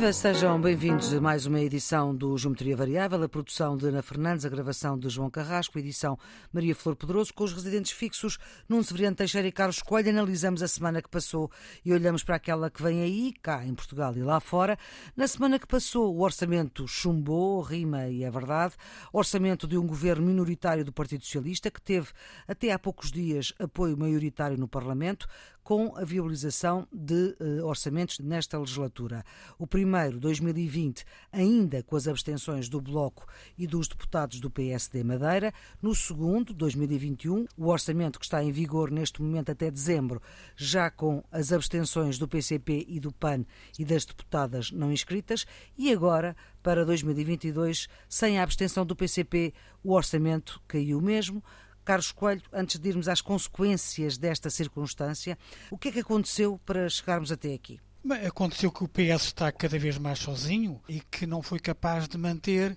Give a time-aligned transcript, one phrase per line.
[0.00, 4.46] Viva, sejam bem-vindos a mais uma edição do Geometria Variável, a produção de Ana Fernandes,
[4.46, 6.18] a gravação de João Carrasco, a edição
[6.50, 10.08] Maria Flor Pedroso, com os residentes fixos Nuno Severiano Teixeira e Carlos Coelho.
[10.08, 11.50] Analisamos a semana que passou
[11.84, 14.78] e olhamos para aquela que vem aí, cá em Portugal e lá fora.
[15.14, 18.76] Na semana que passou, o orçamento chumbou, rima e é verdade,
[19.12, 22.08] orçamento de um governo minoritário do Partido Socialista, que teve
[22.48, 25.28] até há poucos dias apoio maioritário no Parlamento,
[25.70, 29.24] com a viabilização de uh, orçamentos nesta legislatura.
[29.56, 33.24] O primeiro, 2020, ainda com as abstenções do Bloco
[33.56, 35.54] e dos deputados do PSD Madeira.
[35.80, 40.20] No segundo, 2021, o orçamento que está em vigor neste momento até dezembro,
[40.56, 43.44] já com as abstenções do PCP e do PAN
[43.78, 45.46] e das deputadas não inscritas.
[45.78, 51.40] E agora, para 2022, sem a abstenção do PCP, o orçamento caiu mesmo
[51.84, 55.38] Carlos Coelho, antes de irmos às consequências desta circunstância,
[55.70, 57.80] o que é que aconteceu para chegarmos até aqui?
[58.02, 62.08] Bem, aconteceu que o PS está cada vez mais sozinho e que não foi capaz
[62.08, 62.76] de manter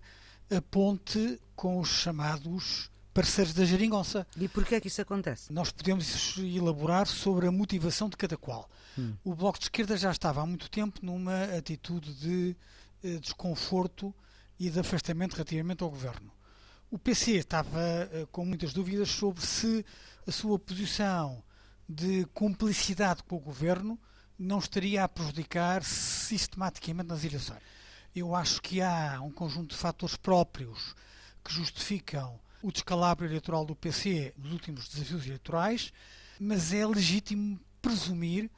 [0.50, 4.28] a ponte com os chamados parceiros da geringonça.
[4.38, 5.54] E porquê é que isso acontece?
[5.54, 8.70] Nós podemos elaborar sobre a motivação de cada qual.
[8.98, 9.14] Hum.
[9.24, 12.58] O Bloco de Esquerda já estava há muito tempo numa atitude de
[13.04, 14.14] eh, desconforto
[14.60, 16.32] e de afastamento relativamente ao governo.
[16.94, 17.80] O PC estava
[18.14, 19.84] uh, com muitas dúvidas sobre se
[20.28, 21.44] a sua posição
[21.90, 24.00] de cumplicidade com o governo
[24.38, 27.64] não estaria a prejudicar sistematicamente nas eleições.
[28.16, 30.96] Eu acho que há um conjunto de fatores próprios
[31.44, 35.92] que justificam o descalabro eleitoral do PC nos últimos desafios eleitorais,
[36.40, 38.52] mas é legítimo presumir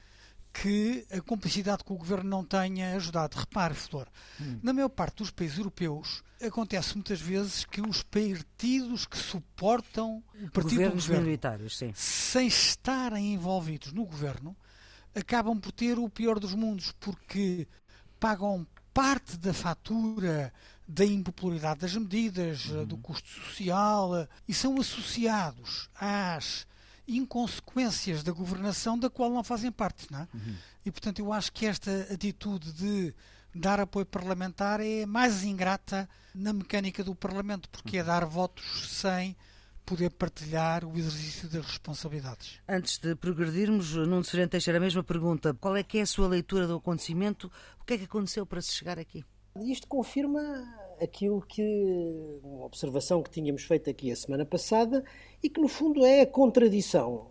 [0.62, 3.38] que a complicidade com o governo não tenha ajudado.
[3.38, 4.08] Repare, Flor,
[4.40, 4.58] hum.
[4.64, 10.50] na maior parte dos países europeus acontece muitas vezes que os partidos que suportam o
[10.50, 11.92] partido Governos governo, minoritários, sim.
[11.94, 14.56] sem estarem envolvidos no governo,
[15.14, 17.68] acabam por ter o pior dos mundos, porque
[18.18, 20.54] pagam parte da fatura
[20.88, 22.86] da impopularidade das medidas, uhum.
[22.86, 26.66] do custo social, e são associados às
[27.08, 30.12] inconsequências da governação da qual não fazem parte.
[30.12, 30.28] Não é?
[30.34, 30.56] Uhum.
[30.86, 33.14] E, portanto, eu acho que esta atitude de
[33.54, 38.08] dar apoio parlamentar é mais ingrata na mecânica do Parlamento, porque é uhum.
[38.08, 39.36] dar votos sem
[39.86, 42.60] poder partilhar o exercício das responsabilidades.
[42.68, 45.54] Antes de progredirmos, Nuno Sereno Teixeira, a mesma pergunta.
[45.54, 47.52] Qual é que é a sua leitura do acontecimento?
[47.80, 49.24] O que é que aconteceu para se chegar aqui?
[49.64, 50.42] Isto confirma
[51.02, 55.04] aquilo que, uma observação que tínhamos feito aqui a semana passada
[55.42, 57.28] e que, no fundo, é a contradição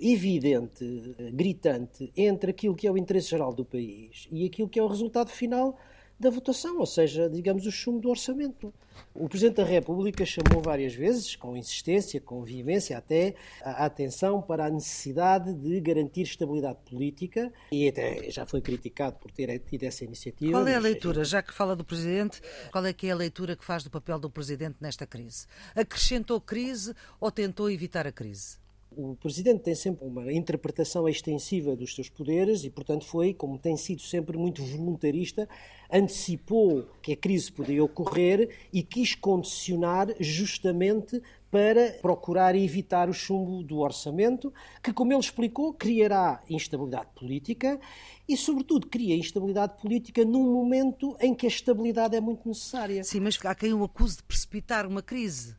[0.00, 0.84] evidente,
[1.32, 4.86] gritante, entre aquilo que é o interesse geral do país e aquilo que é o
[4.86, 5.78] resultado final
[6.18, 8.72] da votação, ou seja, digamos, o chumbo do orçamento.
[9.14, 14.66] O Presidente da República chamou várias vezes, com insistência, com veemência até, a atenção para
[14.66, 20.04] a necessidade de garantir estabilidade política e até já foi criticado por ter tido essa
[20.04, 20.52] iniciativa.
[20.52, 22.40] Qual é a leitura, já que fala do Presidente,
[22.72, 25.46] qual é que é a leitura que faz do papel do Presidente nesta crise?
[25.74, 28.65] Acrescentou crise ou tentou evitar a crise?
[28.98, 33.76] O Presidente tem sempre uma interpretação extensiva dos seus poderes e, portanto, foi, como tem
[33.76, 35.46] sido sempre muito voluntarista,
[35.92, 43.62] antecipou que a crise poderia ocorrer e quis condicionar justamente para procurar evitar o chumbo
[43.62, 44.50] do orçamento,
[44.82, 47.78] que, como ele explicou, criará instabilidade política
[48.26, 53.04] e, sobretudo, cria instabilidade política num momento em que a estabilidade é muito necessária.
[53.04, 55.54] Sim, mas há quem o acuse de precipitar uma crise.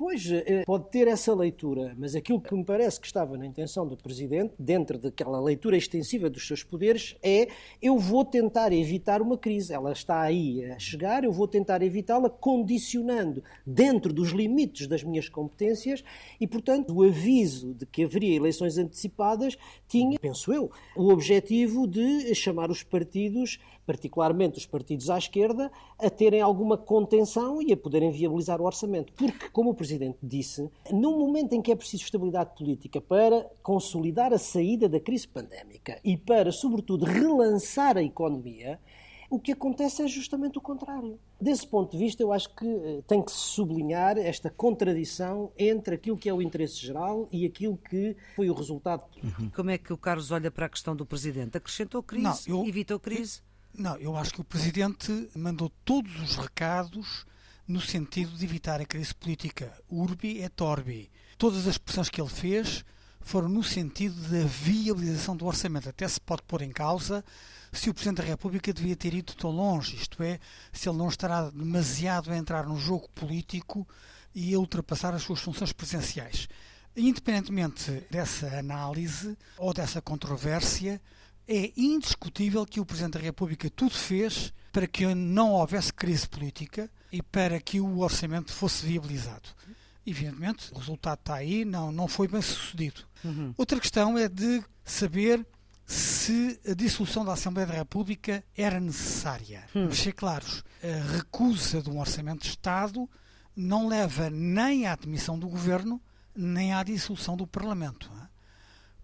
[0.00, 3.86] Pois, eh, pode ter essa leitura, mas aquilo que me parece que estava na intenção
[3.86, 7.48] do Presidente, dentro daquela leitura extensiva dos seus poderes, é
[7.82, 9.74] eu vou tentar evitar uma crise.
[9.74, 15.28] Ela está aí a chegar, eu vou tentar evitá-la condicionando dentro dos limites das minhas
[15.28, 16.02] competências
[16.40, 22.34] e, portanto, o aviso de que haveria eleições antecipadas tinha, penso eu, o objetivo de
[22.34, 23.58] chamar os partidos
[23.90, 25.68] particularmente os partidos à esquerda,
[25.98, 29.12] a terem alguma contenção e a poderem viabilizar o orçamento.
[29.14, 34.32] Porque, como o Presidente disse, num momento em que é preciso estabilidade política para consolidar
[34.32, 38.78] a saída da crise pandémica e para, sobretudo, relançar a economia,
[39.30, 41.18] o que acontece é justamente o contrário.
[41.40, 45.94] Desse ponto de vista, eu acho que eh, tem que se sublinhar esta contradição entre
[45.94, 49.04] aquilo que é o interesse geral e aquilo que foi o resultado.
[49.22, 49.48] Uhum.
[49.54, 51.56] Como é que o Carlos olha para a questão do Presidente?
[51.56, 52.50] Acrescentou crise?
[52.50, 53.40] Não, eu, evitou crise?
[53.72, 57.24] Não, eu acho que o Presidente mandou todos os recados
[57.66, 59.72] no sentido de evitar a crise política.
[59.88, 61.10] Urbi et orbi.
[61.38, 62.84] Todas as expressões que ele fez
[63.20, 65.88] foram no sentido da viabilização do orçamento.
[65.88, 67.24] Até se pode pôr em causa
[67.72, 70.40] se o Presidente da República devia ter ido tão longe, isto é,
[70.72, 73.86] se ele não estará demasiado a entrar no jogo político
[74.34, 76.48] e a ultrapassar as suas funções presenciais.
[76.96, 81.00] Independentemente dessa análise ou dessa controvérsia,
[81.50, 86.88] é indiscutível que o Presidente da República tudo fez para que não houvesse crise política
[87.10, 89.48] e para que o orçamento fosse viabilizado.
[90.06, 93.02] Evidentemente, o resultado está aí, não, não foi bem sucedido.
[93.24, 93.52] Uhum.
[93.58, 95.44] Outra questão é de saber
[95.84, 99.64] se a dissolução da Assembleia da República era necessária.
[99.74, 99.82] Hum.
[99.82, 103.10] Vamos ser claros, a recusa de um orçamento de Estado
[103.56, 106.00] não leva nem à admissão do governo,
[106.32, 108.08] nem à dissolução do Parlamento.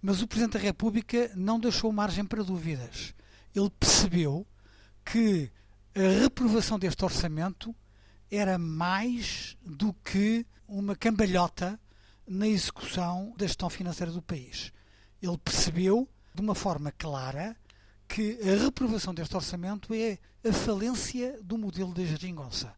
[0.00, 3.14] Mas o Presidente da República não deixou margem para dúvidas.
[3.54, 4.46] Ele percebeu
[5.04, 5.50] que
[5.94, 7.74] a reprovação deste orçamento
[8.30, 11.80] era mais do que uma cambalhota
[12.26, 14.72] na execução da gestão financeira do país.
[15.22, 17.56] Ele percebeu de uma forma clara
[18.08, 22.74] que a reprovação deste orçamento é a falência do modelo da geringonça.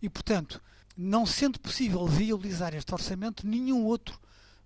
[0.00, 0.62] E, portanto,
[0.96, 4.18] não sendo possível viabilizar este orçamento, nenhum outro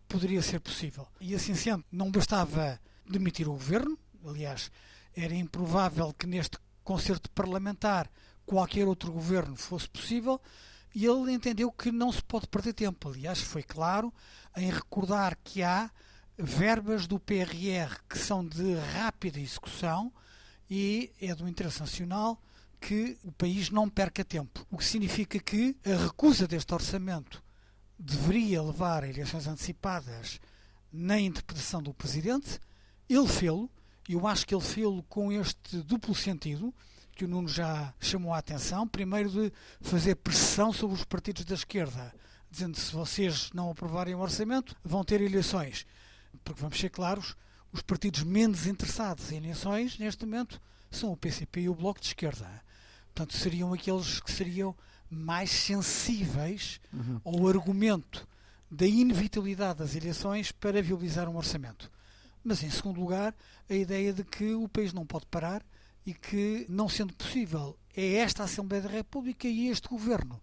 [0.08, 1.06] poderia ser possível.
[1.20, 4.70] E assim sendo, não bastava demitir o governo, aliás,
[5.14, 8.10] era improvável que neste concerto parlamentar
[8.46, 10.40] qualquer outro governo fosse possível,
[10.94, 13.10] e ele entendeu que não se pode perder tempo.
[13.10, 14.12] Aliás, foi claro
[14.56, 15.90] em recordar que há
[16.36, 20.12] verbas do PRR que são de rápida execução
[20.70, 22.40] e é do interesse nacional
[22.80, 24.66] que o país não perca tempo.
[24.70, 27.42] O que significa que a recusa deste orçamento
[27.98, 30.40] deveria levar a eleições antecipadas
[30.92, 32.60] na interpretação do Presidente.
[33.08, 33.70] Ele fê-lo,
[34.08, 36.72] e eu acho que ele fê-lo com este duplo sentido,
[37.12, 38.86] que o Nuno já chamou a atenção.
[38.86, 42.14] Primeiro, de fazer pressão sobre os partidos da esquerda,
[42.48, 45.84] dizendo se vocês não aprovarem o orçamento, vão ter eleições.
[46.44, 47.34] Porque vamos ser claros,
[47.72, 50.60] os partidos menos interessados em eleições, neste momento,
[50.90, 52.62] são o PCP e o Bloco de Esquerda.
[53.06, 54.76] Portanto, seriam aqueles que seriam
[55.10, 57.20] mais sensíveis uhum.
[57.24, 58.26] ao argumento
[58.70, 61.90] da inevitabilidade das eleições para viabilizar um orçamento.
[62.44, 63.34] Mas, em segundo lugar,
[63.68, 65.64] a ideia de que o país não pode parar
[66.04, 70.40] e que, não sendo possível, é esta Assembleia da República e este Governo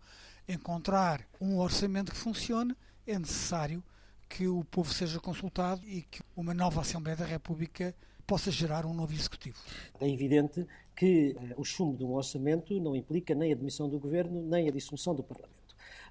[0.48, 2.76] encontrar um orçamento que funcione,
[3.08, 3.84] é necessário
[4.28, 8.94] que o povo seja consultado e que uma nova Assembleia da República possa gerar um
[8.94, 9.58] novo Executivo.
[10.00, 14.00] É evidente que uh, o chumbo de um orçamento não implica nem a admissão do
[14.00, 15.56] Governo, nem a dissolução do Parlamento.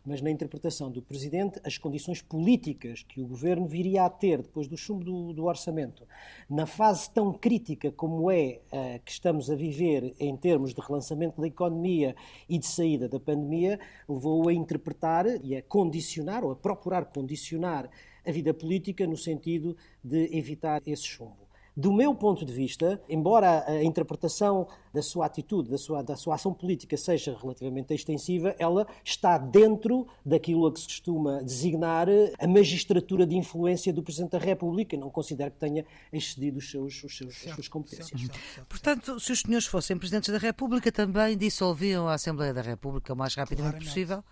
[0.07, 4.69] Mas na interpretação do Presidente, as condições políticas que o Governo viria a ter depois
[4.69, 6.07] do chumbo do, do orçamento,
[6.49, 11.41] na fase tão crítica como é uh, que estamos a viver em termos de relançamento
[11.41, 12.15] da economia
[12.49, 17.89] e de saída da pandemia, levou a interpretar e a condicionar, ou a procurar condicionar
[18.27, 21.44] a vida política no sentido de evitar esse chumbo.
[21.77, 26.37] Do meu ponto de vista, embora a interpretação da sua atitude, da sua, da sua
[26.37, 32.07] ação política seja relativamente extensiva, ela está dentro daquilo a que se costuma designar
[32.39, 34.97] a magistratura de influência do Presidente da República.
[34.97, 38.21] Não considero que tenha excedido os seus, os seus, certo, as suas competências.
[38.21, 42.63] Certo, certo, Portanto, se os senhores fossem Presidentes da República, também dissolviam a Assembleia da
[42.63, 44.25] República o mais rapidamente claramente, possível?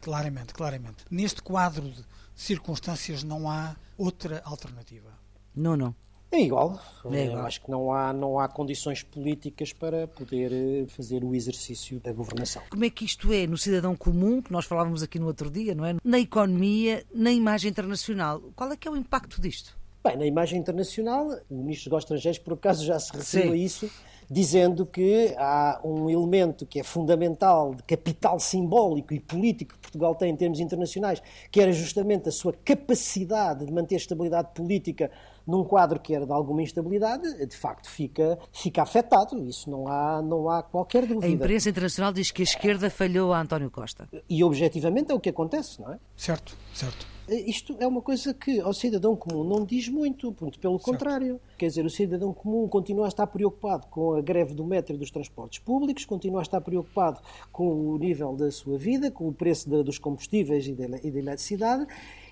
[0.00, 1.04] Claramente, claramente.
[1.10, 2.02] Neste quadro de
[2.34, 5.10] circunstâncias não há outra alternativa.
[5.54, 5.94] Não, não.
[6.30, 6.80] É igual.
[7.04, 7.38] É igual.
[7.38, 12.00] Eu acho que não há, não há condições políticas para poder eh, fazer o exercício
[12.00, 12.62] da governação.
[12.68, 15.74] Como é que isto é no cidadão comum, que nós falávamos aqui no outro dia,
[15.74, 15.96] não é?
[16.04, 18.42] Na economia, na imagem internacional.
[18.54, 19.76] Qual é que é o impacto disto?
[20.04, 23.90] Bem, na imagem internacional, o Ministro dos Estrangeiros, por acaso, já se referiu a isso,
[24.30, 30.14] dizendo que há um elemento que é fundamental de capital simbólico e político que Portugal
[30.14, 35.10] tem em termos internacionais, que era justamente a sua capacidade de manter estabilidade política
[35.46, 39.38] num quadro que era de alguma instabilidade, de facto fica, fica afetado.
[39.48, 41.26] Isso não há, não há qualquer dúvida.
[41.26, 44.08] A imprensa internacional diz que a esquerda falhou a António Costa.
[44.28, 45.98] E objetivamente é o que acontece, não é?
[46.16, 47.16] Certo, certo.
[47.28, 50.78] Isto é uma coisa que ao cidadão comum não diz muito, pelo certo.
[50.78, 51.40] contrário.
[51.58, 54.98] Quer dizer, o cidadão comum continua a estar preocupado com a greve do metro e
[54.98, 59.32] dos transportes públicos, continua a estar preocupado com o nível da sua vida, com o
[59.32, 61.86] preço de, dos combustíveis e da eletricidade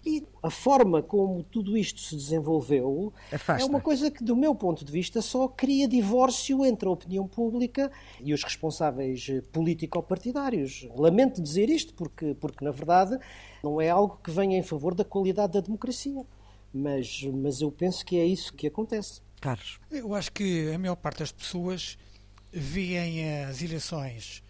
[0.05, 3.63] e a forma como tudo isto se desenvolveu Afasta.
[3.63, 7.27] é uma coisa que, do meu ponto de vista, só cria divórcio entre a opinião
[7.27, 10.87] pública e os responsáveis político-partidários.
[10.95, 13.19] Lamento dizer isto porque, porque, na verdade,
[13.63, 16.25] não é algo que venha em favor da qualidade da democracia.
[16.73, 19.23] Mas, mas eu penso que é isso que acontece.
[19.41, 19.81] Carlos.
[19.91, 21.97] Eu acho que a maior parte das pessoas
[22.53, 24.44] veem as eleições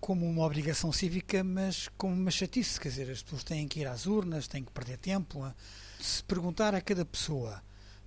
[0.00, 2.80] como uma obrigação cívica, mas como uma chatice.
[2.80, 5.52] Quer dizer, as pessoas têm que ir às urnas, têm que perder tempo.
[6.00, 7.62] Se perguntar a cada pessoa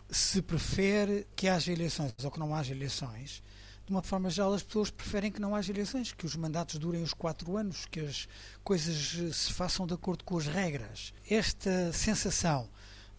[0.10, 3.44] se prefere que haja eleições ou que não haja eleições,
[3.86, 7.02] de uma forma geral, as pessoas preferem que não haja eleições, que os mandatos durem
[7.02, 8.28] os quatro anos, que as
[8.64, 11.14] coisas se façam de acordo com as regras.
[11.28, 12.70] Esta sensação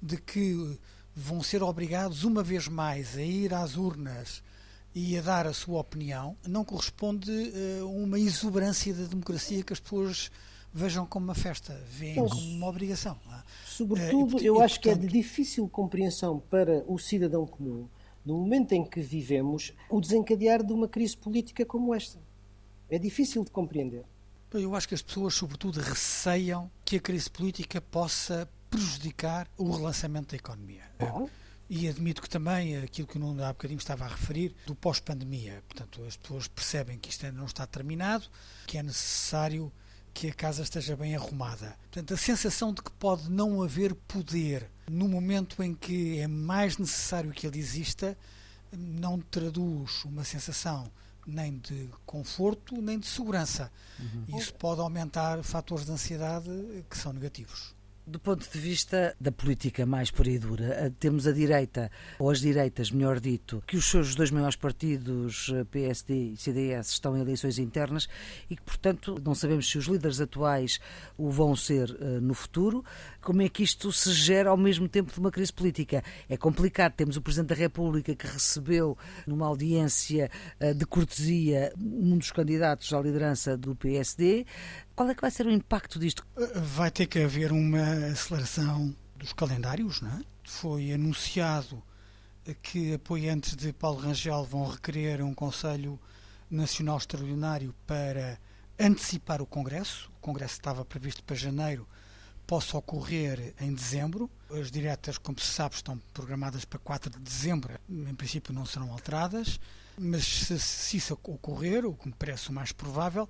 [0.01, 0.79] de que
[1.15, 4.43] vão ser obrigados uma vez mais a ir às urnas
[4.95, 7.31] e a dar a sua opinião não corresponde
[7.81, 10.31] a uma exuberância da democracia que as pessoas
[10.73, 13.19] vejam como uma festa, veem como uma obrigação.
[13.33, 13.43] É?
[13.65, 14.83] Sobretudo, uh, e, eu e, acho portanto...
[14.83, 17.89] que é de difícil compreensão para o cidadão comum,
[18.25, 22.19] no momento em que vivemos, o desencadear de uma crise política como esta.
[22.89, 24.05] É difícil de compreender.
[24.53, 30.31] Eu acho que as pessoas, sobretudo, receiam que a crise política possa prejudicar o relançamento
[30.31, 30.83] da economia.
[30.99, 31.25] Ah.
[31.73, 35.63] E admito que também aquilo que o Nuno há bocadinho estava a referir, do pós-pandemia.
[35.69, 38.27] Portanto, as pessoas percebem que isto ainda não está terminado,
[38.67, 39.73] que é necessário
[40.13, 41.77] que a casa esteja bem arrumada.
[41.83, 46.77] Portanto, a sensação de que pode não haver poder no momento em que é mais
[46.77, 48.19] necessário que ele exista
[48.73, 50.91] não traduz uma sensação
[51.25, 53.71] nem de conforto nem de segurança.
[53.99, 54.39] Uhum.
[54.39, 56.51] Isso pode aumentar fatores de ansiedade
[56.89, 57.75] que são negativos.
[58.11, 62.41] Do ponto de vista da política mais pura e dura, temos a direita, ou as
[62.41, 67.21] direitas, melhor dito, que os seus dois maiores partidos, eh, PSD e CDS, estão em
[67.21, 68.09] eleições internas
[68.51, 70.81] e que, portanto, não sabemos se os líderes atuais
[71.17, 72.85] o vão ser uh, no futuro.
[73.23, 76.03] Como é que isto se gera ao mesmo tempo de uma crise política?
[76.29, 76.93] É complicado.
[76.93, 78.97] Temos o Presidente da República que recebeu,
[79.27, 84.47] numa audiência uh, de cortesia, um dos candidatos à liderança do PSD.
[84.95, 86.27] Qual é que vai ser o impacto disto?
[86.57, 90.21] Vai ter que haver uma aceleração dos calendários, não é?
[90.45, 91.83] Foi anunciado
[92.63, 96.01] que apoiantes de Paulo Rangel vão requerer um Conselho
[96.51, 98.39] Nacional Extraordinário para
[98.79, 100.11] antecipar o Congresso.
[100.17, 101.87] O Congresso estava previsto para janeiro,
[102.51, 104.29] possa ocorrer em dezembro.
[104.51, 107.79] As diretas, como se sabe, estão programadas para 4 de dezembro.
[107.89, 109.61] Em princípio não serão alteradas,
[109.97, 113.29] mas se, se isso ocorrer, o que me parece o mais provável,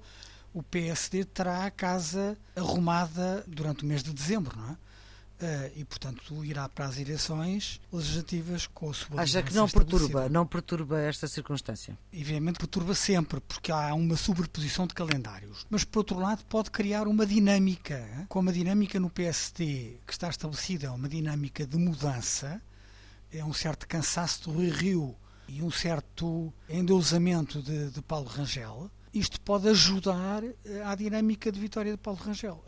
[0.55, 4.77] o PSD terá a casa arrumada durante o mês de dezembro, não é?
[5.41, 10.29] Uh, e, portanto, irá para as eleições legislativas com a sua Acha que não perturba,
[10.29, 11.97] não perturba esta circunstância?
[12.13, 15.67] Evidentemente perturba sempre, porque há uma sobreposição de calendários.
[15.71, 20.29] Mas, por outro lado, pode criar uma dinâmica, como a dinâmica no PSD, que está
[20.29, 22.61] estabelecida, uma dinâmica de mudança,
[23.33, 25.17] é um certo cansaço do Rui Rio
[25.49, 31.59] e um certo endeusamento de, de Paulo Rangel, isto pode ajudar eh, à dinâmica de
[31.59, 32.63] vitória de Paulo Rangel.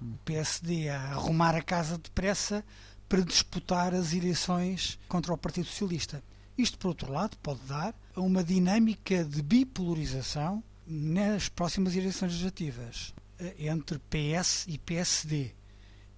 [0.00, 2.64] O PSD a arrumar a casa depressa
[3.08, 6.22] para disputar as eleições contra o Partido Socialista.
[6.56, 13.14] Isto, por outro lado, pode dar a uma dinâmica de bipolarização nas próximas eleições legislativas
[13.38, 15.52] eh, entre PS e PSD.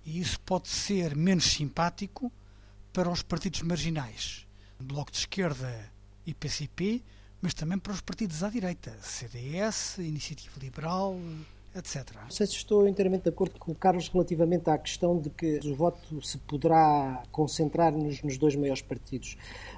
[0.04, 2.32] E isso pode ser menos simpático
[2.92, 4.46] para os partidos marginais.
[4.78, 5.90] Bloco de Esquerda
[6.26, 7.02] e PCP
[7.40, 11.18] mas também para os partidos à direita, CDS, Iniciativa Liberal,
[11.74, 12.16] etc.
[12.22, 15.60] Não sei se estou inteiramente de acordo com o Carlos relativamente à questão de que
[15.64, 19.36] o voto se poderá concentrar nos, nos, dois maiores partidos.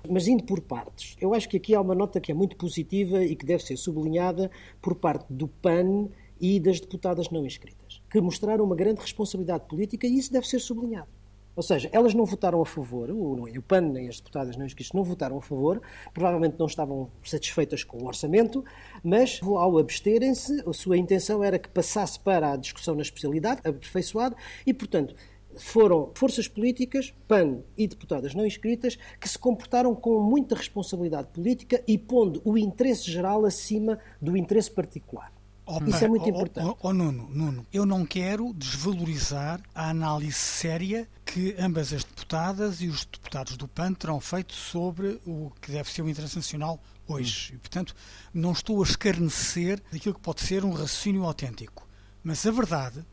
[0.08, 3.22] Mas indo por partes, eu acho que aqui há uma nota que é muito positiva
[3.22, 6.08] e que deve ser sublinhada por parte do PAN
[6.40, 10.58] e das deputadas não inscritas, que mostraram uma grande responsabilidade política e isso deve ser
[10.58, 11.08] sublinhado.
[11.54, 14.92] Ou seja, elas não votaram a favor, o, o PAN nem as deputadas não inscritas
[14.94, 15.82] não votaram a favor,
[16.14, 18.64] provavelmente não estavam satisfeitas com o orçamento,
[19.04, 24.34] mas ao absterem-se, a sua intenção era que passasse para a discussão na especialidade, aperfeiçoado,
[24.66, 25.14] e, portanto,
[25.54, 31.82] foram forças políticas, PAN e deputadas não inscritas, que se comportaram com muita responsabilidade política
[31.86, 35.30] e pondo o interesse geral acima do interesse particular.
[35.76, 36.66] Opa, Isso é muito importante.
[36.66, 42.82] Oh, oh, Nuno, Nuno, eu não quero desvalorizar a análise séria que ambas as deputadas
[42.82, 46.78] e os deputados do PAN terão feito sobre o que deve ser o interesse nacional
[47.08, 47.52] hoje.
[47.52, 47.56] Hum.
[47.56, 47.94] E, portanto,
[48.34, 51.88] não estou a escarnecer daquilo que pode ser um raciocínio autêntico.
[52.22, 53.04] Mas a verdade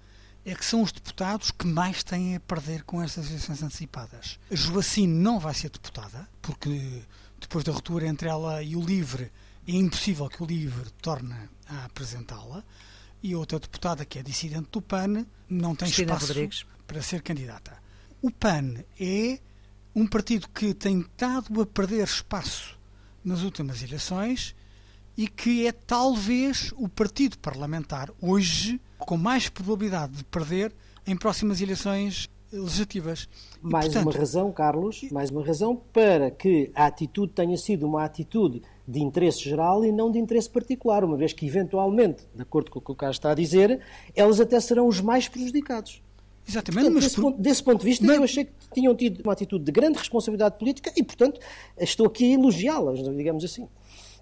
[0.46, 4.38] é que são os deputados que mais têm a perder com estas eleições antecipadas.
[4.52, 7.04] A Joacine não vai ser deputada, porque
[7.40, 9.32] depois da ruptura entre ela e o LIVRE,
[9.76, 11.36] é impossível que o LIVRE torne
[11.68, 12.64] a apresentá-la
[13.22, 16.66] e outra deputada que é dissidente do PAN não tem Cristina espaço Rodrigues.
[16.88, 17.78] para ser candidata.
[18.22, 19.40] O PAN é
[19.96, 22.80] um partido que tem estado a perder espaço
[23.24, 24.56] nas últimas eleições
[25.16, 30.74] e que é talvez o partido parlamentar hoje com mais probabilidade de perder
[31.06, 33.30] em próximas eleições legislativas.
[33.62, 37.86] Mais e, portanto, uma razão, Carlos, mais uma razão para que a atitude tenha sido
[37.86, 42.42] uma atitude de interesse geral e não de interesse particular, uma vez que, eventualmente, de
[42.42, 43.80] acordo com o que o Carlos está a dizer,
[44.16, 46.02] elas até serão os mais prejudicados.
[46.48, 48.18] Exatamente, portanto, mas desse, ponto, desse, ponto, de vista, mas...
[48.18, 51.40] eu achei que tinham tido uma atitude de grande responsabilidade política e, portanto,
[51.78, 53.68] estou aqui a elogiá-las, digamos assim.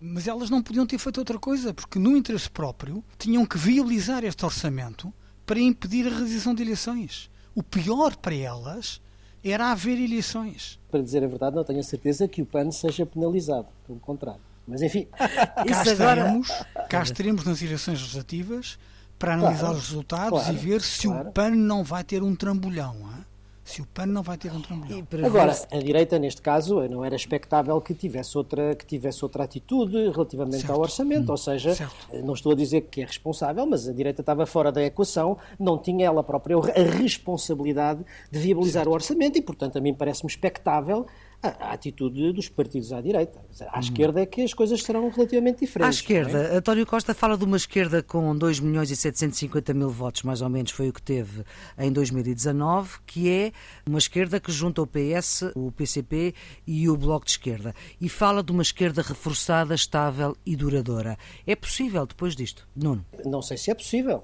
[0.02, 4.26] Mas elas não podiam ter feito outra coisa, porque no interesse próprio tinham que viabilizar
[4.26, 5.14] este orçamento
[5.46, 7.32] para impedir a realização de eleições.
[7.56, 9.02] O pior para elas
[9.42, 10.78] era haver eleições.
[10.92, 14.42] Para dizer a verdade, não tenho a certeza que o PAN seja penalizado, pelo contrário.
[14.68, 15.08] Mas enfim.
[15.18, 16.48] cá, estaremos,
[16.90, 18.78] cá estaremos nas eleições legislativas
[19.18, 21.30] para analisar claro, os resultados claro, e ver se claro.
[21.30, 22.96] o PAN não vai ter um trambolhão.
[22.96, 23.26] Hein?
[23.64, 25.06] Se o PAN não vai ter um trambolhão.
[25.26, 30.10] Agora, a direita, neste caso, não era expectável que tivesse outra, que tivesse outra atitude
[30.10, 30.72] relativamente certo.
[30.72, 31.28] ao orçamento.
[31.28, 32.24] Hum, ou seja, certo.
[32.24, 35.78] não estou a dizer que é responsável, mas a direita estava fora da equação, não
[35.78, 38.92] tinha ela própria a responsabilidade de viabilizar certo.
[38.92, 41.06] o orçamento e, portanto, a mim parece-me expectável
[41.42, 43.40] a, atitude dos partidos à direita.
[43.70, 43.80] À hum.
[43.80, 45.98] esquerda é que as coisas serão relativamente diferentes.
[45.98, 46.58] À esquerda, é?
[46.58, 50.50] António Costa fala de uma esquerda com 2 milhões e 750 mil votos, mais ou
[50.50, 51.44] menos foi o que teve
[51.78, 53.52] em 2019, que é
[53.86, 56.34] uma esquerda que junta o PS, o PCP
[56.66, 57.74] e o Bloco de Esquerda.
[58.00, 61.18] E fala de uma esquerda reforçada, estável e duradoura.
[61.46, 62.68] É possível depois disto?
[62.76, 63.06] Nuno?
[63.26, 64.24] Não sei se é possível.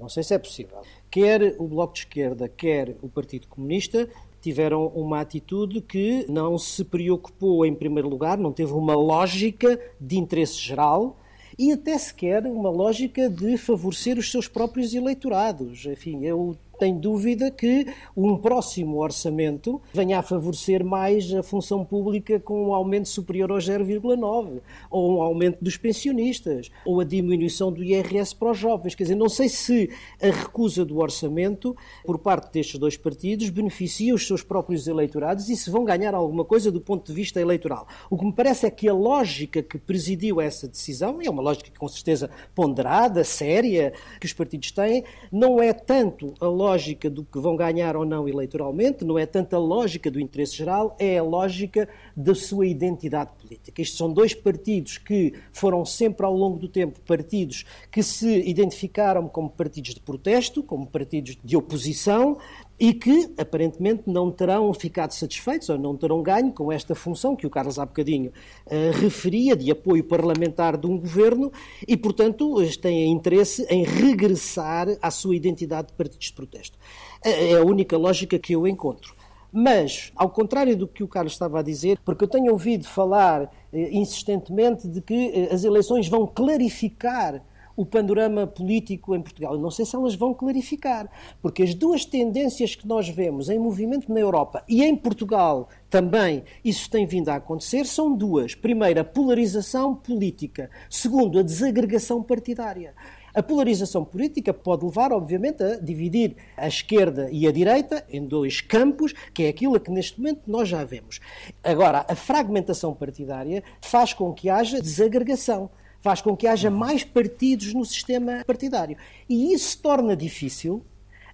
[0.00, 0.82] Não sei se é possível.
[1.10, 4.08] Quer o Bloco de Esquerda, quer o Partido Comunista
[4.44, 10.18] tiveram uma atitude que não se preocupou em primeiro lugar, não teve uma lógica de
[10.18, 11.18] interesse geral
[11.58, 15.86] e até sequer uma lógica de favorecer os seus próprios eleitorados.
[15.86, 22.38] Enfim, eu tem dúvida que um próximo orçamento venha a favorecer mais a função pública
[22.40, 27.82] com um aumento superior ao 0,9, ou um aumento dos pensionistas, ou a diminuição do
[27.82, 28.94] IRS para os jovens.
[28.94, 29.90] Quer dizer, não sei se
[30.20, 35.56] a recusa do orçamento por parte destes dois partidos beneficia os seus próprios eleitorados e
[35.56, 37.86] se vão ganhar alguma coisa do ponto de vista eleitoral.
[38.10, 41.42] O que me parece é que a lógica que presidiu essa decisão, e é uma
[41.42, 47.10] lógica com certeza ponderada, séria, que os partidos têm, não é tanto a lógica lógica
[47.10, 50.96] do que vão ganhar ou não eleitoralmente, não é tanto a lógica do interesse geral,
[50.98, 53.82] é a lógica da sua identidade política.
[53.82, 59.28] Estes são dois partidos que foram sempre ao longo do tempo partidos que se identificaram
[59.28, 62.38] como partidos de protesto, como partidos de oposição,
[62.78, 67.46] e que aparentemente não terão ficado satisfeitos ou não terão ganho com esta função que
[67.46, 68.32] o Carlos há bocadinho
[68.66, 71.52] uh, referia de apoio parlamentar de um governo
[71.86, 76.78] e, portanto, têm interesse em regressar à sua identidade de partidos de protesto.
[77.22, 79.14] É a única lógica que eu encontro.
[79.56, 83.48] Mas, ao contrário do que o Carlos estava a dizer, porque eu tenho ouvido falar
[83.72, 87.40] eh, insistentemente de que eh, as eleições vão clarificar
[87.76, 89.54] o panorama político em Portugal.
[89.54, 91.10] Eu não sei se elas vão clarificar,
[91.42, 96.44] porque as duas tendências que nós vemos em movimento na Europa e em Portugal também,
[96.64, 98.54] isso tem vindo a acontecer, são duas.
[98.54, 100.70] Primeiro, a polarização política.
[100.90, 102.94] Segundo, a desagregação partidária.
[103.34, 108.60] A polarização política pode levar, obviamente, a dividir a esquerda e a direita em dois
[108.60, 111.18] campos, que é aquilo que neste momento nós já vemos.
[111.62, 115.68] Agora, a fragmentação partidária faz com que haja desagregação
[116.04, 118.94] faz com que haja mais partidos no sistema partidário.
[119.26, 120.84] E isso torna difícil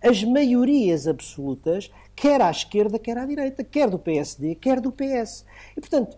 [0.00, 5.44] as maiorias absolutas, quer à esquerda, quer à direita, quer do PSD, quer do PS.
[5.76, 6.16] E, portanto,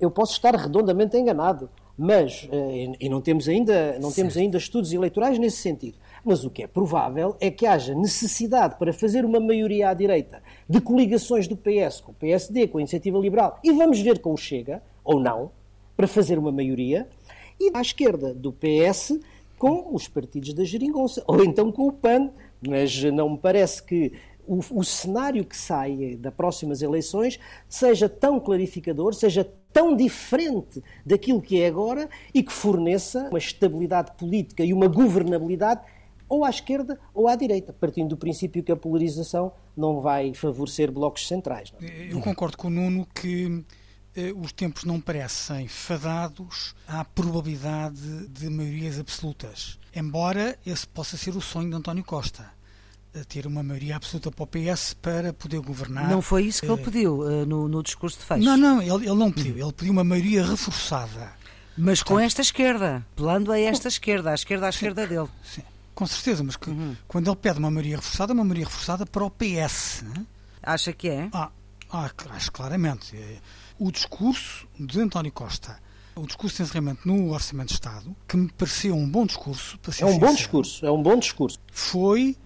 [0.00, 4.92] eu posso estar redondamente enganado, mas, eh, e não temos ainda, não temos ainda estudos
[4.92, 5.96] eleitorais nesse sentido.
[6.24, 10.42] Mas o que é provável é que haja necessidade para fazer uma maioria à direita
[10.68, 14.32] de coligações do PS com o PSD, com a Iniciativa Liberal, e vamos ver com
[14.34, 15.52] o Chega, ou não,
[15.96, 17.08] para fazer uma maioria,
[17.68, 19.18] e à esquerda do PS
[19.58, 22.30] com os partidos da geringonça, ou então com o PAN,
[22.66, 24.12] mas não me parece que
[24.44, 31.40] o, o, cenário que sai das próximas eleições seja tão clarificador, seja tão diferente daquilo
[31.40, 35.82] que é agora e que forneça uma estabilidade política e uma governabilidade
[36.28, 40.90] ou à esquerda ou à direita, partindo do princípio que a polarização não vai favorecer
[40.90, 41.72] blocos centrais.
[41.80, 42.12] É?
[42.12, 43.64] Eu concordo com o Nuno que
[44.36, 49.78] os tempos não parecem fadados à probabilidade de maiorias absolutas.
[49.94, 52.50] Embora esse possa ser o sonho de António Costa
[53.28, 56.08] ter uma maioria absoluta para o PS para poder governar.
[56.08, 58.42] Não foi isso que ele eh, pediu no, no, discurso de fecho?
[58.42, 59.58] Não, não, ele, ele, não pediu.
[59.58, 61.32] Ele pediu uma maioria reforçada.
[61.76, 65.28] Mas Portanto, com esta esquerda, pelando a esta esquerda, à esquerda à sim, esquerda dele.
[65.44, 65.62] Sim,
[65.94, 66.96] com certeza, mas que, uhum.
[67.06, 70.02] quando ele pede uma maioria reforçada, uma maioria reforçada para o PS.
[70.02, 70.26] Né?
[70.62, 71.28] Acha que é?
[71.32, 71.50] Ah,
[71.90, 73.14] ah, acho claramente
[73.82, 75.76] o discurso de António Costa,
[76.14, 79.76] o discurso de encerramento no Orçamento de Estado, que me pareceu um bom discurso.
[79.84, 81.58] é um sincero, bom discurso, é um bom discurso.
[81.72, 82.36] Foi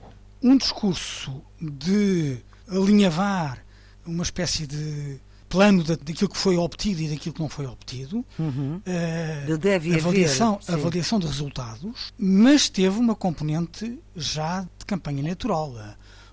[0.42, 3.62] um discurso de alinhavar
[4.06, 8.80] uma espécie de plano daquilo que foi obtido e daquilo que não foi obtido, uhum.
[8.86, 15.74] uh, Deve avaliação, haver, avaliação de resultados, mas teve uma componente já de campanha eleitoral.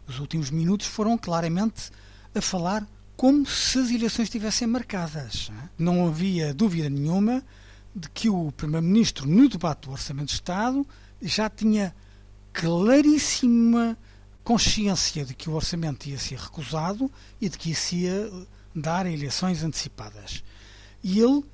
[0.08, 1.92] Os últimos minutos foram claramente
[2.34, 2.88] a falar
[3.24, 5.50] como se as eleições estivessem marcadas.
[5.80, 7.42] Não havia dúvida nenhuma
[7.96, 10.86] de que o Primeiro-Ministro, no debate do Orçamento de Estado,
[11.22, 11.96] já tinha
[12.52, 13.98] claríssima
[14.44, 17.10] consciência de que o orçamento ia ser recusado
[17.40, 18.30] e de que isso ia
[18.76, 20.44] dar eleições antecipadas.
[21.02, 21.46] E ele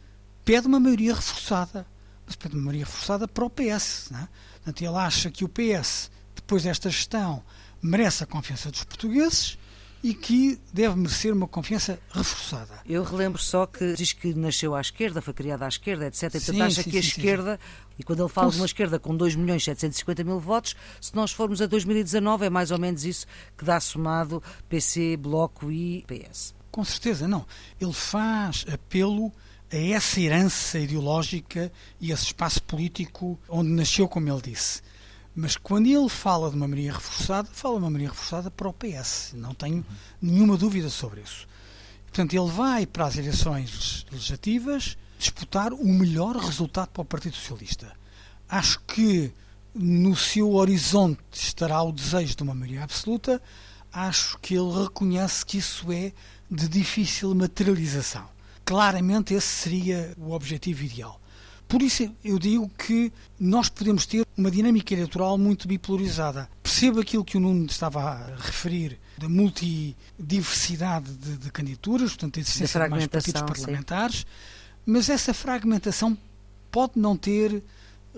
[0.44, 1.86] pede uma maioria reforçada.
[2.26, 4.08] Mas pede uma maioria reforçada para o PS.
[4.10, 4.28] Não é?
[4.56, 7.44] Portanto, ele acha que o PS, depois desta gestão,
[7.80, 9.56] merece a confiança dos portugueses
[10.04, 12.80] e que deve merecer uma confiança reforçada.
[12.86, 16.24] Eu relembro só que diz que nasceu à esquerda, foi criada à esquerda, etc.
[16.24, 17.60] E portanto acha sim, que a sim, esquerda,
[17.98, 21.32] e quando ele fala de uma esquerda com 2 milhões 750 mil votos, se nós
[21.32, 23.26] formos a 2019 é mais ou menos isso
[23.58, 26.54] que dá somado PC, Bloco e PS.
[26.72, 27.46] Com certeza, não.
[27.80, 29.32] Ele faz apelo
[29.72, 34.82] a essa herança ideológica e esse espaço político onde nasceu, como ele disse.
[35.42, 38.74] Mas quando ele fala de uma maioria reforçada, fala de uma maioria reforçada para o
[38.74, 39.32] PS.
[39.36, 39.86] Não tenho
[40.22, 41.48] nenhuma dúvida sobre isso.
[42.08, 47.90] Portanto, ele vai para as eleições legislativas disputar o melhor resultado para o Partido Socialista.
[48.50, 49.32] Acho que
[49.74, 53.42] no seu horizonte estará o desejo de uma maioria absoluta.
[53.94, 56.12] Acho que ele reconhece que isso é
[56.52, 58.28] de difícil materialização.
[58.66, 61.22] Claramente, esse seria o objetivo ideal.
[61.70, 66.50] Por isso eu digo que nós podemos ter uma dinâmica eleitoral muito bipolarizada.
[66.64, 72.40] Percebo aquilo que o Nuno estava a referir, da multidiversidade de, de candidaturas, portanto, a
[72.40, 74.26] existência de mais partidos parlamentares, sim.
[74.84, 76.18] mas essa fragmentação
[76.72, 77.62] pode não ter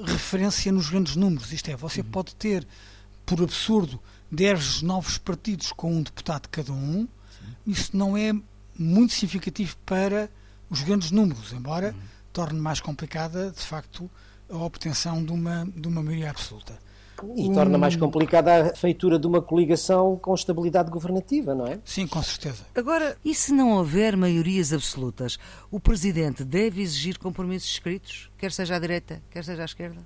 [0.02, 1.52] referência nos grandes números.
[1.52, 2.08] Isto é, você uhum.
[2.08, 2.66] pode ter,
[3.26, 4.00] por absurdo,
[4.32, 7.06] 10 novos partidos com um deputado cada um.
[7.06, 7.56] Sim.
[7.68, 8.32] Isso não é
[8.80, 10.32] muito significativo para
[10.70, 14.10] os grandes números, embora uhum torne mais complicada, de facto,
[14.50, 16.78] a obtenção de uma, de uma maioria absoluta.
[17.36, 17.54] E um...
[17.54, 21.80] torna mais complicada a feitura de uma coligação com estabilidade governativa, não é?
[21.86, 22.66] Sim, com certeza.
[22.76, 25.38] Agora, e se não houver maiorias absolutas,
[25.70, 30.02] o Presidente deve exigir compromissos escritos, quer seja à direita, quer seja à esquerda?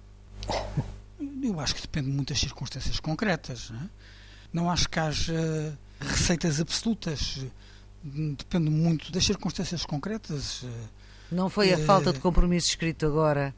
[1.41, 3.69] Eu acho que depende muito das circunstâncias concretas.
[3.69, 3.89] Não, é?
[4.51, 7.45] não acho que haja receitas absolutas.
[8.03, 10.65] Depende muito das circunstâncias concretas.
[11.31, 13.53] Não foi a falta de compromisso escrito agora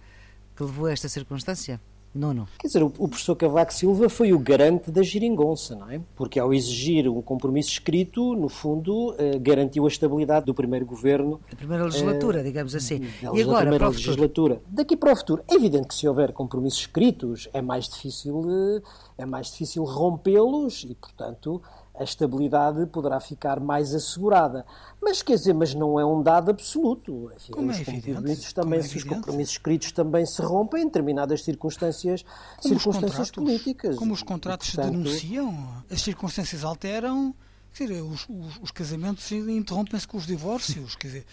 [0.56, 1.80] que levou a esta circunstância?
[2.18, 2.48] Não, não.
[2.60, 6.02] Quer dizer, o, professor Cavaco Silva foi o garante da geringonça, não é?
[6.16, 11.40] Porque ao exigir um compromisso escrito, no fundo, eh, garantiu a estabilidade do primeiro governo.
[11.50, 13.08] Da primeira legislatura, eh, digamos assim.
[13.22, 14.62] E agora, primeira para o legislatura.
[14.68, 15.44] Daqui para o futuro.
[15.48, 18.82] É evidente que se houver compromissos escritos, é mais difícil, eh,
[19.20, 21.62] é mais difícil rompê-los e, portanto,
[22.00, 24.66] a estabilidade poderá ficar mais assegurada.
[25.02, 27.32] Mas quer dizer, mas não é um dado absoluto.
[27.36, 30.86] Enfim, Como os, é compromissos também, é se os compromissos escritos também se rompem em
[30.86, 32.24] determinadas circunstâncias,
[32.62, 33.96] como circunstâncias políticas.
[33.96, 34.92] Como os contratos portanto...
[34.92, 37.34] denunciam, as circunstâncias alteram.
[37.74, 40.96] Quer dizer, os, os, os casamentos interrompem-se com os divórcios.
[40.96, 41.26] Quer dizer,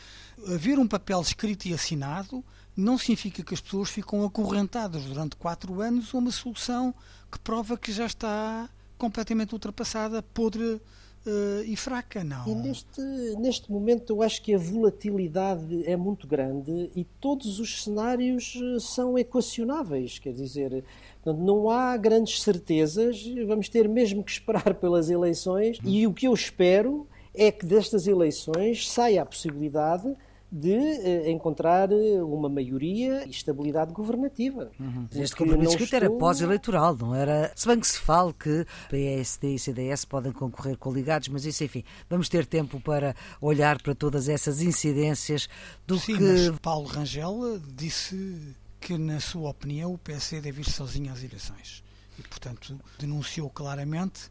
[0.47, 2.45] haver um papel escrito e assinado
[2.77, 6.95] não significa que as pessoas ficam acorrentadas durante quatro anos a uma solução
[7.31, 8.69] que prova que já está
[9.05, 10.81] completamente ultrapassada, podre
[11.27, 12.47] Uh, e fraca, não.
[12.47, 13.01] E neste,
[13.39, 18.79] neste momento eu acho que a volatilidade é muito grande e todos os cenários eh,
[18.79, 20.85] são equacionáveis, quer dizer,
[21.25, 25.79] não há grandes certezas, vamos ter mesmo que esperar pelas eleições.
[25.83, 30.15] E o que eu espero é que destas eleições saia a possibilidade
[30.57, 34.71] de uh, encontrar eh, uma maioria e estabilidade governativa.
[34.79, 35.09] Uhum.
[35.13, 35.97] Este compromisso escrito estou...
[35.97, 37.53] era pós-eleitoral, não era?
[37.57, 41.83] Se bem que se fale que PSD e CDS podem concorrer coligados, mas isso, enfim,
[42.09, 45.49] vamos ter tempo para olhar para todas essas incidências
[45.89, 46.23] do Sim, que.
[46.23, 51.83] Mas Paulo Rangel disse que, na sua opinião, o PSD deve ir sozinho às eleições.
[52.17, 54.31] E, portanto, denunciou claramente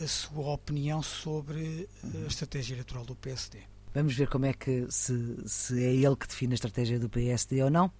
[0.00, 3.58] a sua opinião sobre a estratégia eleitoral do PSD.
[3.96, 7.62] Vamos ver como é que se, se é ele que define a estratégia do PSD
[7.62, 7.90] ou não.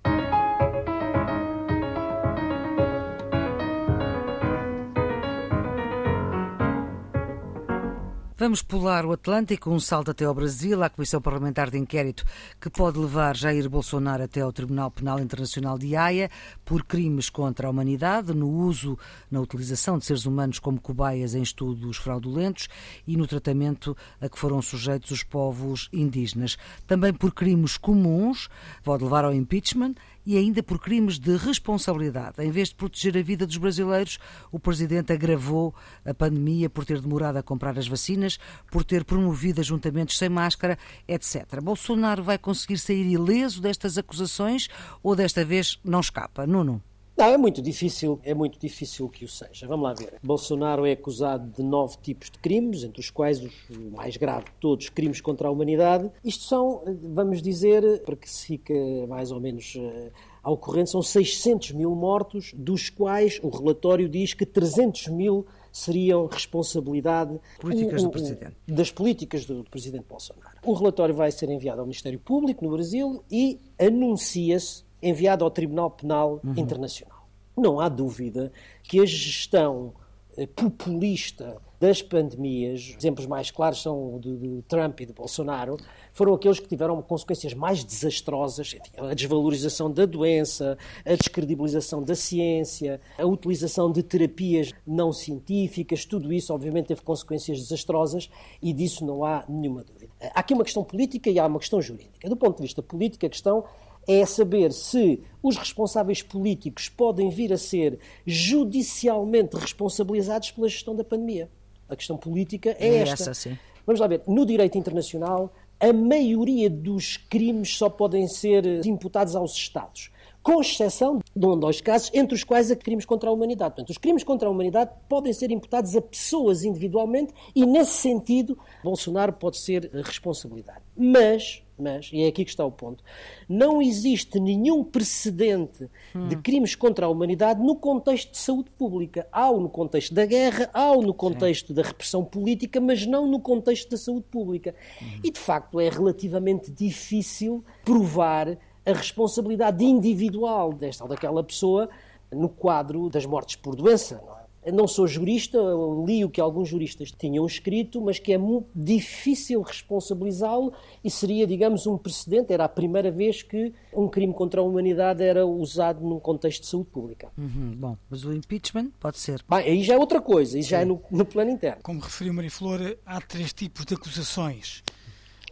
[8.47, 12.25] Vamos pular o Atlântico, um salto até ao Brasil, à Comissão Parlamentar de Inquérito,
[12.61, 16.31] que pode levar Jair Bolsonaro até ao Tribunal Penal Internacional de Haia
[16.65, 18.97] por crimes contra a humanidade, no uso,
[19.29, 22.69] na utilização de seres humanos como cobaias em estudos fraudulentos
[23.05, 26.57] e no tratamento a que foram sujeitos os povos indígenas.
[26.87, 28.49] Também por crimes comuns,
[28.85, 32.45] pode levar ao impeachment e ainda por crimes de responsabilidade.
[32.45, 34.19] Em vez de proteger a vida dos brasileiros,
[34.51, 35.73] o presidente agravou
[36.05, 38.39] a pandemia por ter demorado a comprar as vacinas,
[38.71, 41.61] por ter promovido ajuntamentos sem máscara, etc.
[41.63, 44.69] Bolsonaro vai conseguir sair ileso destas acusações
[45.03, 46.47] ou desta vez não escapa?
[46.47, 46.83] Nuno.
[47.17, 49.67] Não, é muito difícil, é muito difícil que o seja.
[49.67, 50.15] Vamos lá ver.
[50.23, 53.55] Bolsonaro é acusado de nove tipos de crimes, entre os quais os
[53.91, 56.11] mais grave de todos, crimes contra a humanidade.
[56.23, 60.11] Isto são, vamos dizer, para que se fique mais ou menos eh,
[60.43, 66.27] à ocorrência são 600 mil mortos, dos quais o relatório diz que 300 mil seriam
[66.27, 68.57] responsabilidade políticas o, o, do Presidente.
[68.69, 70.57] das políticas do, do Presidente Bolsonaro.
[70.65, 75.91] O relatório vai ser enviado ao Ministério Público no Brasil e anuncia-se enviado ao Tribunal
[75.91, 76.55] Penal uhum.
[76.57, 77.27] Internacional.
[77.57, 79.95] Não há dúvida que a gestão
[80.37, 85.77] eh, populista das pandemias, exemplos mais claros são de, de, Trump e de Bolsonaro,
[86.13, 92.15] foram aqueles que tiveram consequências mais desastrosas, enfim, a desvalorização da doença, a descredibilização da
[92.15, 98.31] ciência, a utilização de terapias não científicas, tudo isso obviamente teve consequências desastrosas
[98.63, 100.13] e disso não há nenhuma dúvida.
[100.35, 102.29] Há aqui uma questão política e há uma questão jurídica.
[102.29, 103.65] Do ponto de vista político, a questão
[104.07, 111.05] é saber se os responsáveis políticos podem vir a ser judicialmente responsabilizados pela gestão da
[111.05, 111.51] pandemia.
[111.89, 113.31] A questão política é, é esta.
[113.31, 119.37] Essa, Vamos lá ver, no direito internacional, a maioria dos crimes só podem ser imputados
[119.37, 120.11] aos Estados
[120.47, 123.75] com exceção de um ou dois casos, entre os quais há crimes contra a humanidade.
[123.75, 128.57] Portanto, os crimes contra a humanidade podem ser imputados a pessoas individualmente e, nesse sentido,
[128.85, 130.83] Bolsonaro pode ser responsabilidade.
[130.97, 133.05] Mas, mas, e é aqui que está o ponto,
[133.49, 136.29] não existe nenhum precedente hum.
[136.29, 139.27] de crimes contra a humanidade no contexto de saúde pública.
[139.31, 141.75] Há no contexto da guerra, há no contexto Sim.
[141.75, 144.75] da repressão política, mas não no contexto da saúde pública.
[145.03, 145.21] Hum.
[145.23, 151.89] E, de facto, é relativamente difícil provar a responsabilidade individual desta ou daquela pessoa
[152.33, 154.23] no quadro das mortes por doença.
[154.73, 155.59] Não, não sou jurista,
[156.07, 161.47] li o que alguns juristas tinham escrito, mas que é muito difícil responsabilizá-lo e seria,
[161.47, 162.53] digamos, um precedente.
[162.53, 166.69] Era a primeira vez que um crime contra a humanidade era usado num contexto de
[166.69, 167.29] saúde pública.
[167.37, 169.43] Uhum, bom, mas o impeachment pode ser.
[169.49, 171.83] Bem, aí já é outra coisa, aí já é no, no plano interno.
[171.83, 174.83] Como referiu Maria Flor, há três tipos de acusações.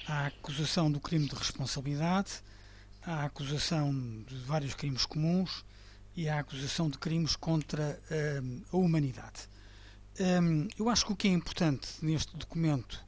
[0.07, 2.43] Há a acusação do crime de responsabilidade,
[3.03, 3.93] a acusação
[4.27, 5.65] de vários crimes comuns
[6.17, 8.01] e a acusação de crimes contra
[8.43, 9.49] um, a humanidade.
[10.19, 13.05] Um, eu acho que o que é importante neste documento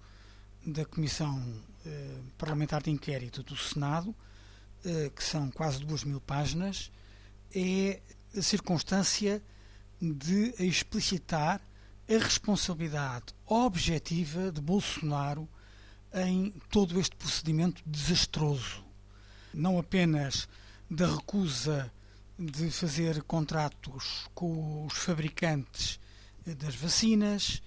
[0.67, 6.91] da Comissão uh, Parlamentar de Inquérito do Senado, uh, que são quase duas mil páginas,
[7.55, 8.01] é
[8.37, 9.43] a circunstância
[10.01, 11.61] de explicitar
[12.09, 15.49] a responsabilidade objetiva de Bolsonaro
[16.13, 18.87] em todo este procedimento desastroso
[19.57, 20.47] não apenas
[20.89, 21.91] da recusa
[22.39, 25.99] de fazer contratos com os fabricantes
[26.45, 27.63] das vacinas,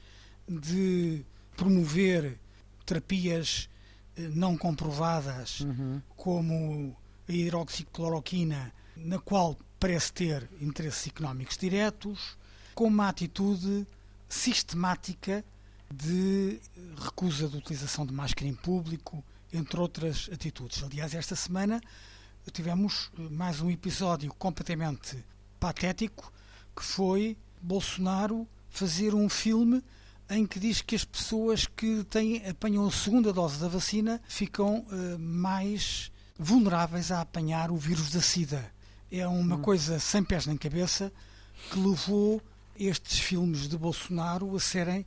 [0.48, 2.40] de promover
[2.86, 3.70] terapias
[4.16, 6.02] eh, não comprovadas, uhum.
[6.16, 6.96] como
[7.28, 12.38] a hidroxicloroquina, na qual parece ter interesses económicos diretos,
[12.74, 13.86] com uma atitude
[14.28, 15.44] sistemática
[15.94, 16.60] de
[16.98, 20.84] recusa de utilização de máscara em público, entre outras atitudes.
[20.84, 21.82] Aliás, esta semana
[22.52, 25.24] tivemos eh, mais um episódio completamente
[25.60, 26.32] patético,
[26.76, 29.84] que foi Bolsonaro fazer um filme
[30.30, 34.80] em que diz que as pessoas que têm, apanham a segunda dose da vacina ficam
[34.80, 38.72] uh, mais vulneráveis a apanhar o vírus da SIDA.
[39.12, 39.62] É uma hum.
[39.62, 41.12] coisa sem pés nem cabeça
[41.72, 42.42] que levou
[42.78, 45.06] estes filmes de Bolsonaro a serem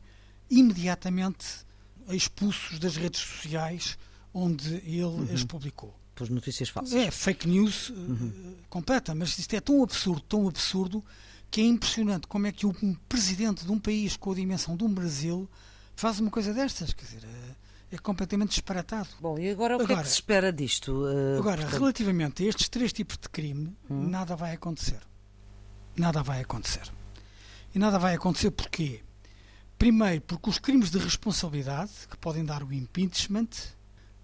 [0.50, 1.64] imediatamente
[2.08, 3.96] expulsos das redes sociais
[4.34, 5.28] onde ele uhum.
[5.32, 5.94] as publicou.
[6.28, 6.94] Por notícias falsas.
[6.94, 8.32] É, fake news uhum.
[8.32, 11.04] uh, completa, mas isto é tão absurdo, tão absurdo,
[11.50, 14.84] que é impressionante como é que um presidente de um país com a dimensão de
[14.84, 15.50] um Brasil
[15.96, 19.08] faz uma coisa destas, quer dizer, é, é completamente disparatado.
[19.20, 20.92] Bom, e agora o agora, que é que se espera disto?
[20.92, 21.80] Uh, agora, portanto...
[21.80, 24.08] relativamente a estes três tipos de crime, hum.
[24.08, 25.00] nada vai acontecer.
[25.96, 26.90] Nada vai acontecer.
[27.74, 29.02] E nada vai acontecer porquê?
[29.76, 33.48] Primeiro, porque os crimes de responsabilidade, que podem dar o impeachment,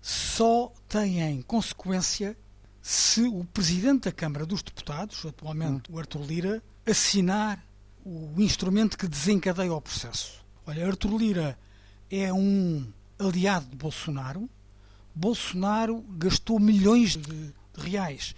[0.08, 2.34] só têm consequência
[2.80, 5.96] se o Presidente da Câmara dos Deputados, atualmente hum.
[5.96, 7.62] o Arthur Lira, assinar
[8.02, 10.42] o instrumento que desencadeia o processo.
[10.66, 11.58] Olha, Arthur Lira
[12.10, 14.48] é um aliado de Bolsonaro.
[15.14, 18.34] Bolsonaro gastou milhões de, de reais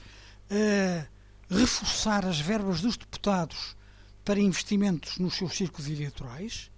[0.50, 3.76] a reforçar as verbas dos deputados
[4.24, 6.69] para investimentos nos seus círculos eleitorais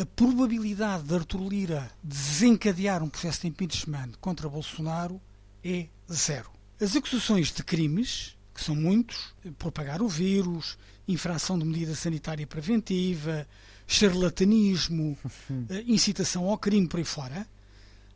[0.00, 5.20] a probabilidade de Artur Lira desencadear um processo de impeachment contra Bolsonaro
[5.62, 6.50] é zero.
[6.80, 13.46] As acusações de crimes, que são muitos, propagar o vírus, infração de medida sanitária preventiva,
[13.86, 15.18] charlatanismo,
[15.68, 17.46] eh, incitação ao crime por aí fora,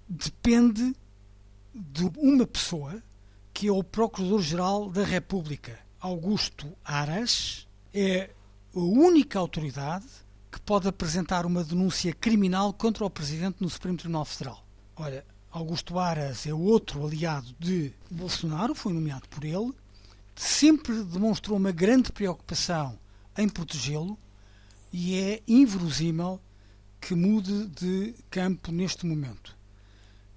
[0.09, 0.97] depende
[1.75, 3.03] de uma pessoa
[3.53, 8.31] que é o Procurador-Geral da República, Augusto Aras, é
[8.75, 10.24] a única autoridade
[10.65, 14.65] pode apresentar uma denúncia criminal contra o Presidente no Supremo Tribunal Federal.
[14.97, 19.73] Olha, Augusto Aras é outro aliado de Bolsonaro, foi nomeado por ele,
[20.35, 22.99] sempre demonstrou uma grande preocupação
[23.37, 24.19] em protegê-lo
[24.93, 26.41] e é inverosímil
[27.01, 29.57] que mude de campo neste momento.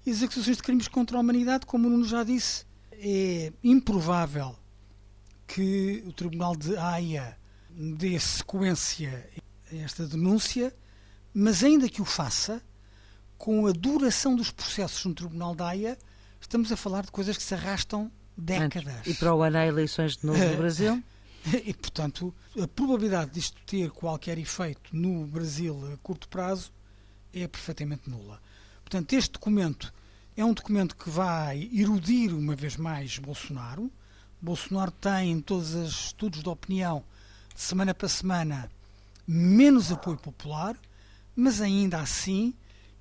[0.04, 4.54] E as acusações de crimes contra a humanidade, como o Nuno já disse, é improvável
[5.46, 7.38] que o Tribunal de Haia
[7.70, 9.28] dê sequência
[9.72, 10.74] esta denúncia,
[11.32, 12.62] mas ainda que o faça,
[13.36, 15.98] com a duração dos processos no Tribunal de Haia,
[16.40, 19.06] estamos a falar de coisas que se arrastam décadas.
[19.06, 21.02] E para o ano há eleições de novo no Brasil?
[21.64, 26.70] E, portanto, a probabilidade disto ter qualquer efeito no Brasil a curto prazo
[27.32, 28.42] é perfeitamente nula.
[28.82, 29.94] Portanto, este documento
[30.36, 33.90] é um documento que vai erudir uma vez mais Bolsonaro.
[34.42, 37.02] Bolsonaro tem, em todos os estudos de opinião,
[37.54, 38.70] de semana para semana,
[39.30, 40.74] menos apoio popular,
[41.36, 42.54] mas ainda assim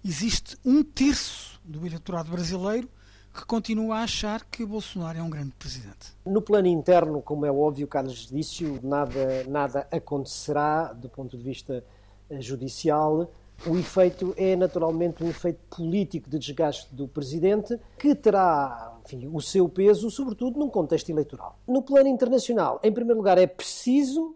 [0.03, 2.89] existe um terço do eleitorado brasileiro
[3.33, 6.13] que continua a achar que Bolsonaro é um grande presidente.
[6.25, 11.83] No plano interno, como é óbvio, Carlos disse, nada, nada acontecerá do ponto de vista
[12.29, 13.31] eh, judicial.
[13.65, 19.39] O efeito é naturalmente um efeito político de desgaste do presidente, que terá enfim, o
[19.39, 21.57] seu peso, sobretudo num contexto eleitoral.
[21.67, 24.35] No plano internacional, em primeiro lugar, é preciso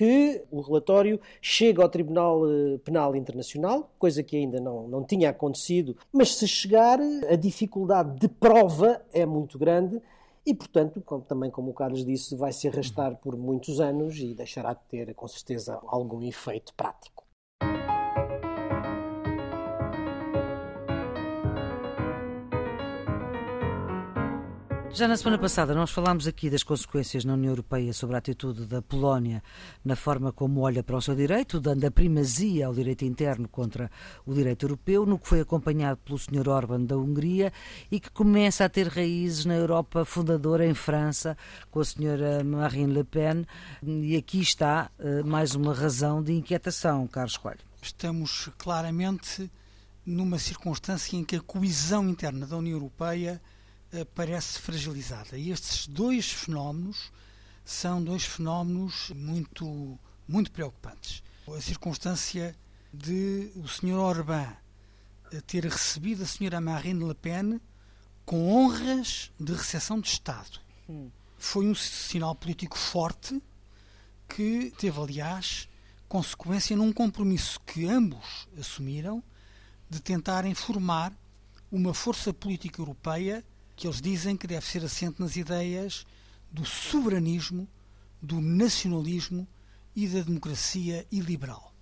[0.00, 5.28] que o relatório chegue ao Tribunal eh, Penal Internacional, coisa que ainda não, não tinha
[5.28, 10.00] acontecido, mas se chegar, a dificuldade de prova é muito grande
[10.46, 14.32] e, portanto, como, também como o Carlos disse, vai se arrastar por muitos anos e
[14.32, 17.19] deixará de ter, com certeza, algum efeito prático.
[24.92, 28.66] Já na semana passada nós falámos aqui das consequências na União Europeia sobre a atitude
[28.66, 29.42] da Polónia
[29.84, 33.88] na forma como olha para o seu direito, dando a primazia ao direito interno contra
[34.26, 36.48] o direito europeu, no que foi acompanhado pelo Sr.
[36.48, 37.52] Orban da Hungria
[37.90, 41.38] e que começa a ter raízes na Europa fundadora em França,
[41.70, 42.42] com a Sra.
[42.44, 43.46] Marine Le Pen.
[43.82, 47.60] E aqui está eh, mais uma razão de inquietação, Carlos Coelho.
[47.80, 49.50] Estamos claramente
[50.04, 53.40] numa circunstância em que a coesão interna da União Europeia
[54.14, 55.36] parece fragilizada.
[55.36, 57.10] E estes dois fenómenos
[57.64, 61.22] são dois fenómenos muito, muito preocupantes.
[61.48, 62.56] A circunstância
[62.92, 63.98] de o Sr.
[63.98, 64.56] Orbán
[65.32, 66.60] eh, ter recebido a Sra.
[66.60, 67.60] Marine Le Pen
[68.24, 70.60] com honras de recepção de Estado.
[70.88, 71.10] Hum.
[71.38, 73.42] Foi um sinal político forte
[74.28, 75.68] que teve, aliás,
[76.08, 79.22] consequência num compromisso que ambos assumiram
[79.88, 81.12] de tentarem formar
[81.70, 83.44] uma força política europeia
[83.80, 86.06] que eles dizem que deve ser assente nas ideias
[86.52, 87.66] do soberanismo,
[88.20, 89.48] do nacionalismo
[89.96, 91.72] e da democracia iliberal.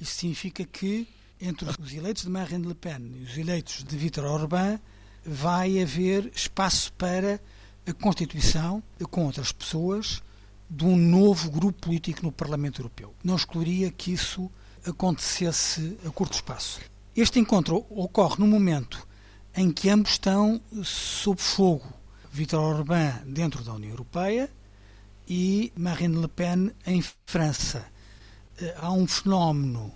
[0.00, 1.08] Isto significa que
[1.40, 4.78] entre os eleitos de Marine Le Pen e os eleitos de Vítor Orbán
[5.26, 7.40] vai haver espaço para
[7.84, 10.22] a constituição, com outras pessoas,
[10.70, 13.12] de um novo grupo político no Parlamento Europeu.
[13.24, 14.48] Não excluiria que isso
[14.86, 16.80] acontecesse a curto espaço.
[17.16, 19.04] Este encontro ocorre no momento
[19.56, 21.92] em que ambos estão sob fogo.
[22.32, 24.50] Vítor Orbán dentro da União Europeia
[25.28, 27.86] e Marine Le Pen em França.
[28.60, 29.92] Eh, há um fenómeno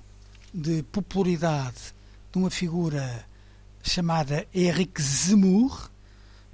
[0.54, 1.92] de popularidade
[2.30, 3.26] de uma figura
[3.82, 5.90] chamada Eric Zemmour,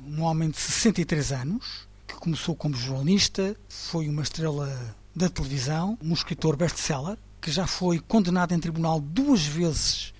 [0.02, 6.14] um homem de 63 anos, que começou como jornalista, foi uma estrela da televisão, um
[6.14, 10.13] escritor best-seller, que já foi condenado em tribunal duas vezes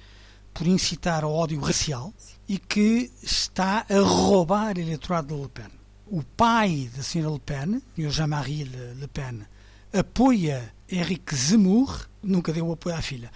[0.55, 2.15] por incitar ao ódio racial
[2.49, 5.71] e que está a roubar eleitorado de Le Pen.
[6.07, 9.41] O pai da senhora Le Pen, o Jean-Marie Le Pen,
[9.93, 13.33] apoia Henrique Zemmour, nunca deu apoio à filha.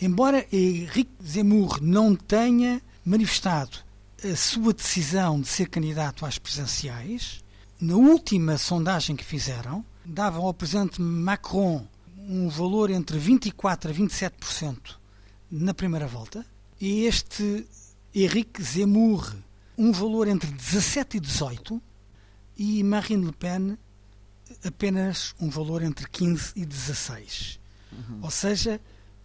[0.00, 3.78] Embora Henrique Zemmour não tenha manifestado
[4.24, 7.42] a sua decisão de ser candidato às presidenciais,
[7.80, 15.02] na última sondagem que fizeram, davam ao presidente Macron um valor entre 24% a 27%
[15.50, 16.46] na primeira volta,
[16.82, 17.64] e este
[18.12, 19.32] Henrique Zemmour
[19.78, 21.80] um valor entre 17 e 18
[22.58, 23.78] e Marine Le Pen
[24.64, 27.60] apenas um valor entre 15 e 16.
[27.92, 28.18] Uhum.
[28.22, 28.80] Ou seja,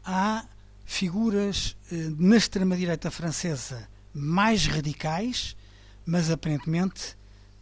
[0.05, 0.45] há
[0.85, 5.57] figuras eh, na extrema-direita francesa mais radicais,
[6.05, 7.17] mas aparentemente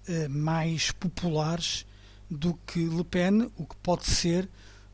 [0.09, 1.85] eh, mais populares
[2.29, 4.49] do que Le Pen, o que pode ser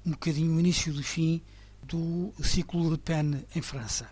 [0.05, 1.41] um bocadinho o início do fim
[1.81, 4.07] do ciclo Le Pen em França.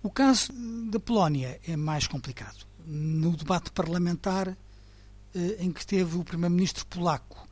[0.00, 0.52] O caso
[0.90, 2.64] da Polónia é mais complicado.
[2.86, 4.56] No debate parlamentar
[5.34, 7.48] eh, em que teve o primeiro-ministro polaco,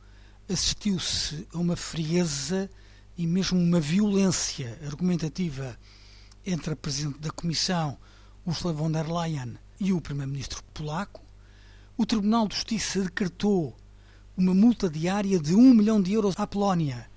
[0.49, 2.69] assistiu-se a uma frieza
[3.17, 5.77] e mesmo uma violência argumentativa
[6.45, 7.97] entre a presidente da Comissão,
[8.45, 11.21] Ursula von der Leyen, e o primeiro-ministro polaco.
[11.97, 13.75] O Tribunal de Justiça decretou
[14.37, 17.09] uma multa diária de 1 milhão de euros à Polónia,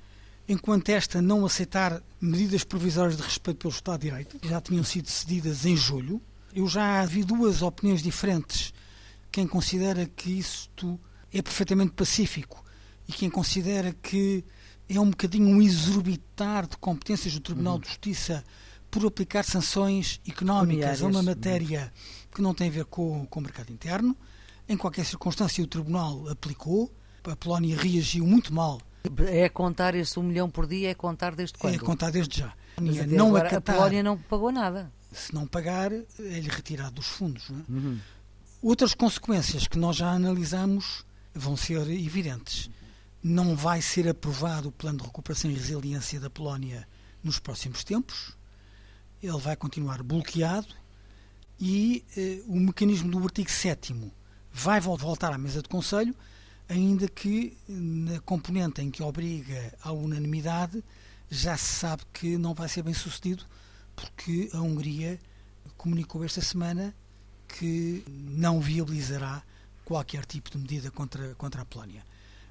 [0.51, 4.83] enquanto esta não aceitar medidas provisórias de respeito pelo Estado de Direito, que já tinham
[4.83, 6.21] sido cedidas em julho.
[6.53, 8.75] Eu já vi duas opiniões diferentes.
[9.31, 10.99] Quem considera que isto
[11.33, 12.65] é perfeitamente pacífico
[13.07, 14.45] e quem considera que
[14.89, 17.81] é um bocadinho um exorbitar de competências do Tribunal uhum.
[17.81, 18.45] de Justiça
[18.91, 21.93] por aplicar sanções económicas a uma matéria
[22.35, 24.17] que não tem a ver com, com o mercado interno.
[24.69, 26.93] Em qualquer circunstância, o Tribunal aplicou.
[27.23, 28.81] A Polónia reagiu muito mal.
[29.29, 31.75] É contar esse um milhão por dia, é contar desde quando?
[31.75, 32.53] É contar desde já.
[32.81, 34.93] Mas não agora, acatar, a Polónia não pagou nada.
[35.13, 37.51] Se não pagar, é-lhe retirado dos fundos.
[37.51, 37.73] É?
[37.73, 37.99] Uhum.
[38.63, 42.71] Outras consequências que nós já analisamos vão ser evidentes.
[43.23, 46.87] Não vai ser aprovado o plano de recuperação e resiliência da Polónia
[47.23, 48.37] nos próximos tempos.
[49.23, 50.75] Ele vai continuar bloqueado
[51.59, 53.95] e eh, o mecanismo do artigo 7
[54.53, 56.15] vai voltar à mesa de conselho,
[56.71, 60.83] ainda que na componente em que obriga à unanimidade
[61.29, 63.45] já se sabe que não vai ser bem sucedido,
[63.97, 65.19] porque a Hungria
[65.77, 66.95] comunicou esta semana
[67.49, 69.43] que não viabilizará
[69.85, 72.05] qualquer tipo de medida contra, contra a Polónia.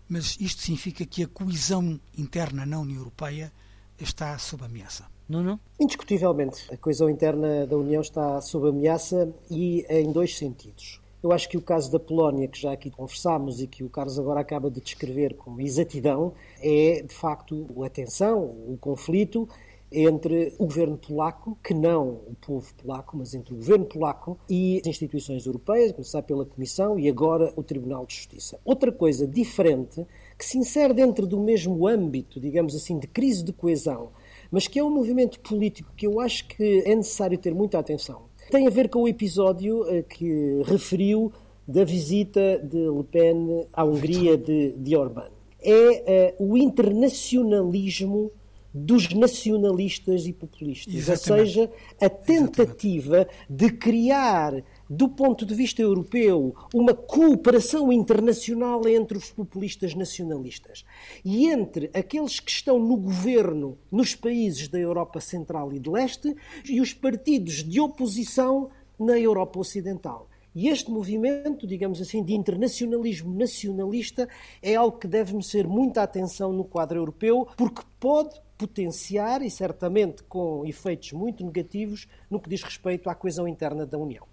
[0.07, 3.51] Mas isto significa que a coesão interna na União Europeia
[3.97, 5.05] está sob ameaça.
[5.30, 5.59] Não, não?
[5.80, 10.99] Indiscutivelmente, a coesão interna da União está sob ameaça e em dois sentidos.
[11.22, 14.17] Eu acho que o caso da Polónia, que já aqui conversámos e que o Carlos
[14.17, 19.47] agora acaba de descrever com exatidão, é de facto a tensão, o conflito
[19.91, 24.80] entre o governo polaco, que não o povo polaco, mas entre o governo polaco e
[24.80, 28.59] as instituições europeias, começar pela Comissão e agora o Tribunal de Justiça.
[28.63, 30.05] Outra coisa diferente,
[30.38, 34.11] que se insere dentro do mesmo âmbito, digamos assim, de crise de coesão,
[34.51, 38.28] mas que é um movimento político que eu acho que é necessário ter muita atenção.
[38.50, 41.32] Tem a ver com o episódio eh, que referiu
[41.68, 45.30] da visita de Le Pen à Hungria de, de Orbán.
[45.62, 48.32] É uh, o internacionalismo
[48.74, 50.93] dos nacionalistas e populistas.
[50.93, 51.32] Exatamente.
[51.32, 51.72] Ou seja,
[52.02, 53.47] a tentativa Exatamente.
[53.50, 60.83] de criar, do ponto de vista europeu, uma cooperação internacional entre os populistas nacionalistas
[61.23, 66.35] e entre aqueles que estão no governo nos países da Europa Central e de Leste
[66.67, 70.27] e os partidos de oposição na Europa Ocidental.
[70.55, 74.27] E este movimento, digamos assim, de internacionalismo nacionalista
[74.59, 80.23] é algo que deve merecer muita atenção no quadro europeu, porque pode potenciar e certamente
[80.23, 84.27] com efeitos muito negativos no que diz respeito à coesão interna da União.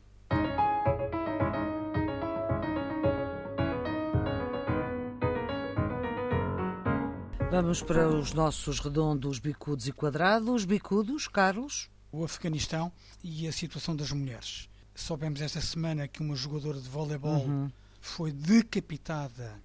[7.57, 10.67] Vamos para os nossos redondos, bicudos e quadrados.
[10.67, 11.89] Bicudos, Carlos?
[12.13, 12.93] O Afeganistão
[13.25, 14.69] e a situação das mulheres.
[14.95, 17.73] Soubemos esta semana que uma jogadora de voleibol uhum.
[17.99, 19.59] foi decapitada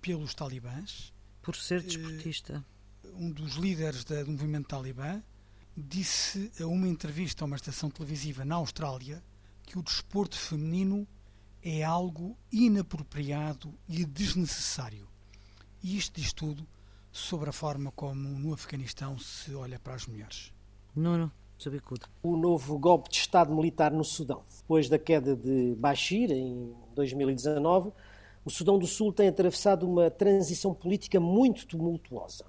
[0.00, 1.12] pelos talibãs.
[1.42, 2.64] Por ser desportista.
[3.12, 5.22] Um dos líderes do movimento talibã
[5.76, 9.22] disse a uma entrevista a uma estação televisiva na Austrália
[9.66, 11.06] que o desporto feminino
[11.62, 15.06] é algo inapropriado e desnecessário.
[15.82, 16.66] E isto diz tudo
[17.16, 20.52] sobre a forma como no Afeganistão se olha para as mulheres.
[20.94, 21.32] Não, não.
[22.22, 24.42] O novo golpe de Estado militar no Sudão.
[24.58, 27.90] Depois da queda de Bashir, em 2019,
[28.44, 32.44] o Sudão do Sul tem atravessado uma transição política muito tumultuosa.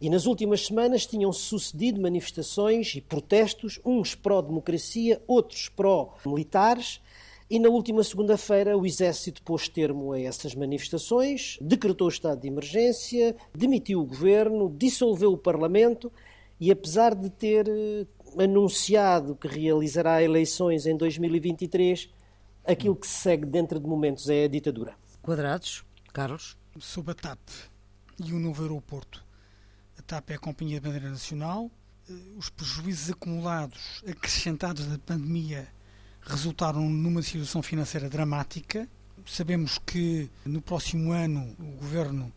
[0.00, 7.02] E nas últimas semanas tinham sucedido manifestações e protestos, uns pró-democracia, outros pró-militares.
[7.48, 12.48] E na última segunda-feira o Exército pôs termo a essas manifestações, decretou o estado de
[12.48, 16.12] emergência, demitiu o governo, dissolveu o Parlamento
[16.58, 18.06] e, apesar de ter eh,
[18.42, 22.10] anunciado que realizará eleições em 2023,
[22.64, 24.96] aquilo que se segue dentro de momentos é a ditadura.
[25.22, 26.56] Quadrados, Carlos?
[26.80, 27.38] Sob a TAP
[28.24, 29.24] e o novo aeroporto.
[29.96, 31.70] A TAP é a Companhia de Bandeira Nacional.
[32.10, 35.68] Eh, os prejuízos acumulados, acrescentados da pandemia,
[36.26, 38.88] resultaram numa situação financeira dramática.
[39.26, 42.32] Sabemos que no próximo ano o governo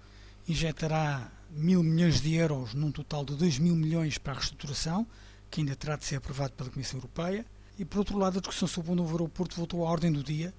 [0.47, 5.05] injetará mil milhões de euros num total de 2 mil milhões para a reestruturação
[5.49, 7.45] que ainda terá de ser aprovado pela Comissão Europeia.
[7.77, 10.53] E, por outro lado, a discussão sobre o novo aeroporto voltou à ordem do dia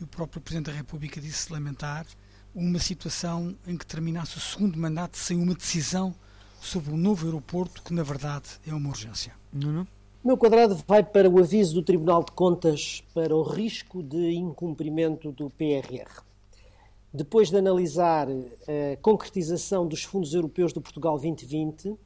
[0.00, 2.06] e o próprio Presidente da República disse lamentar
[2.54, 6.14] uma situação em que terminasse o segundo mandato sem uma decisão
[6.60, 9.34] sobre o novo aeroporto, que na verdade é uma urgência.
[9.52, 9.86] Não,
[10.24, 14.34] O meu quadrado vai para o aviso do Tribunal de Contas para o risco de
[14.34, 16.22] incumprimento do PRR.
[17.12, 21.98] Depois de analisar a concretização dos fundos europeus do Portugal 2020,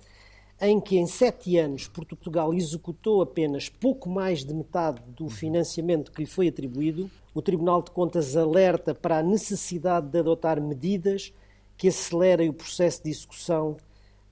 [0.63, 6.23] em que em sete anos Portugal executou apenas pouco mais de metade do financiamento que
[6.23, 11.35] lhe foi atribuído, o Tribunal de Contas alerta para a necessidade de adotar medidas
[11.77, 13.77] que acelerem o processo de execução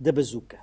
[0.01, 0.59] da bazuca.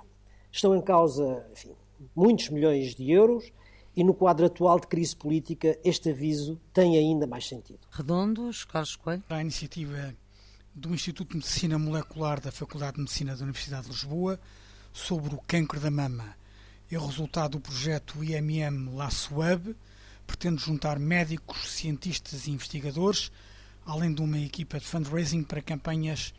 [0.50, 1.70] Estão em causa enfim,
[2.14, 3.52] muitos milhões de euros
[3.94, 7.80] e no quadro atual de crise política este aviso tem ainda mais sentido.
[7.90, 9.22] Redondos, Carlos Coelho.
[9.28, 10.14] A iniciativa
[10.74, 14.40] do Instituto de Medicina Molecular da Faculdade de Medicina da Universidade de Lisboa
[14.92, 16.34] sobre o cancro da mama
[16.90, 19.74] é o resultado do projeto IMM LASWEB,
[20.26, 23.32] pretende juntar médicos, cientistas e investigadores,
[23.84, 26.34] além de uma equipa de fundraising para campanhas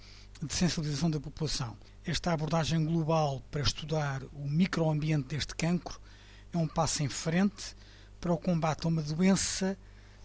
[0.45, 1.75] de sensibilização da população.
[2.05, 5.99] Esta abordagem global para estudar o microambiente deste cancro
[6.51, 7.75] é um passo em frente
[8.19, 9.77] para o combate a uma doença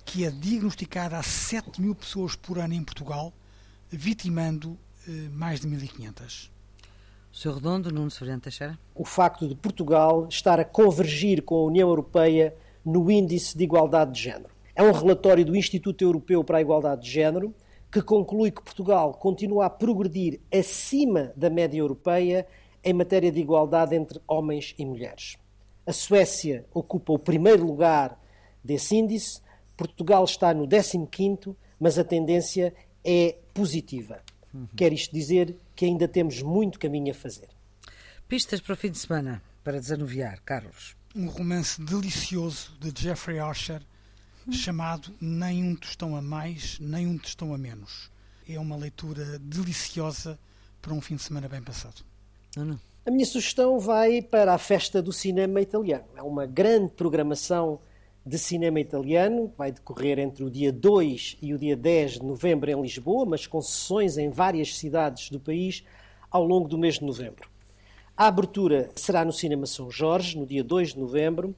[0.05, 3.33] que é diagnosticada a 7 mil pessoas por ano em Portugal,
[3.91, 6.51] vitimando eh, mais de 1.500.
[7.31, 7.55] Sr.
[7.55, 8.79] Redondo, Nuno Severino Teixeira.
[8.95, 12.55] O facto de Portugal estar a convergir com a União Europeia
[12.85, 14.51] no Índice de Igualdade de Género.
[14.75, 17.55] É um relatório do Instituto Europeu para a Igualdade de Género
[17.91, 22.47] que conclui que Portugal continua a progredir acima da média europeia
[22.85, 25.37] em matéria de igualdade entre homens e mulheres.
[25.87, 28.21] A Suécia ocupa o primeiro lugar
[28.63, 29.41] desse índice,
[29.77, 32.75] Portugal está no 15, mas a tendência
[33.05, 34.21] é positiva.
[34.53, 34.67] Uhum.
[34.77, 37.49] Quer isto dizer que ainda temos muito caminho a fazer.
[38.29, 40.97] Pistas para o fim de semana, para desanuviar, Carlos.
[41.15, 43.81] Um romance delicioso de Jeffrey Archer
[44.51, 48.11] chamado Nem um tostão a mais, nem um tostão a menos.
[48.49, 50.39] É uma leitura deliciosa
[50.81, 52.03] para um fim de semana bem passado.
[52.57, 52.79] Não.
[53.07, 56.05] A minha sugestão vai para a Festa do Cinema Italiano.
[56.17, 57.81] É uma grande programação
[58.29, 62.71] de cinema italiano, vai decorrer entre o dia 2 e o dia 10 de novembro
[62.71, 65.83] em Lisboa, mas com sessões em várias cidades do país
[66.31, 67.49] ao longo do mês de novembro.
[68.15, 71.55] A abertura será no Cinema São Jorge, no dia 2 de novembro,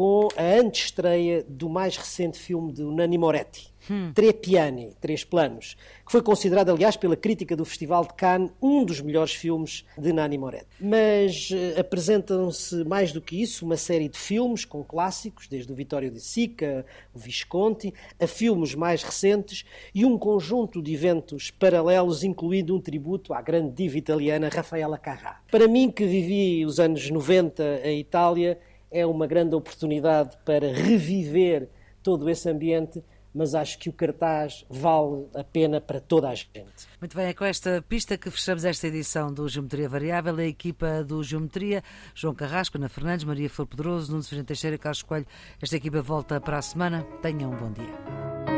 [0.00, 4.12] com a antestreia do mais recente filme de Nani Moretti, hum.
[4.14, 5.76] Tre Piani, Três Planos,
[6.06, 10.10] que foi considerado, aliás, pela crítica do Festival de Cannes, um dos melhores filmes de
[10.10, 10.68] Nani Moretti.
[10.80, 15.76] Mas uh, apresentam-se, mais do que isso, uma série de filmes com clássicos, desde o
[15.76, 22.24] Vittorio de Sica, o Visconti, a filmes mais recentes e um conjunto de eventos paralelos,
[22.24, 25.42] incluindo um tributo à grande diva italiana Rafaela Carrà.
[25.50, 28.58] Para mim, que vivi os anos 90 em Itália,
[28.90, 31.68] é uma grande oportunidade para reviver
[32.02, 36.88] todo esse ambiente, mas acho que o cartaz vale a pena para toda a gente.
[37.00, 40.36] Muito bem, é com esta pista que fechamos esta edição do Geometria Variável.
[40.36, 41.82] A equipa do Geometria,
[42.14, 45.26] João Carrasco, Ana Fernandes, Maria Flor Pedroso, Nuno Ferreira Teixeira e Carlos Coelho.
[45.62, 47.06] Esta equipa volta para a semana.
[47.22, 48.49] Tenham um bom dia.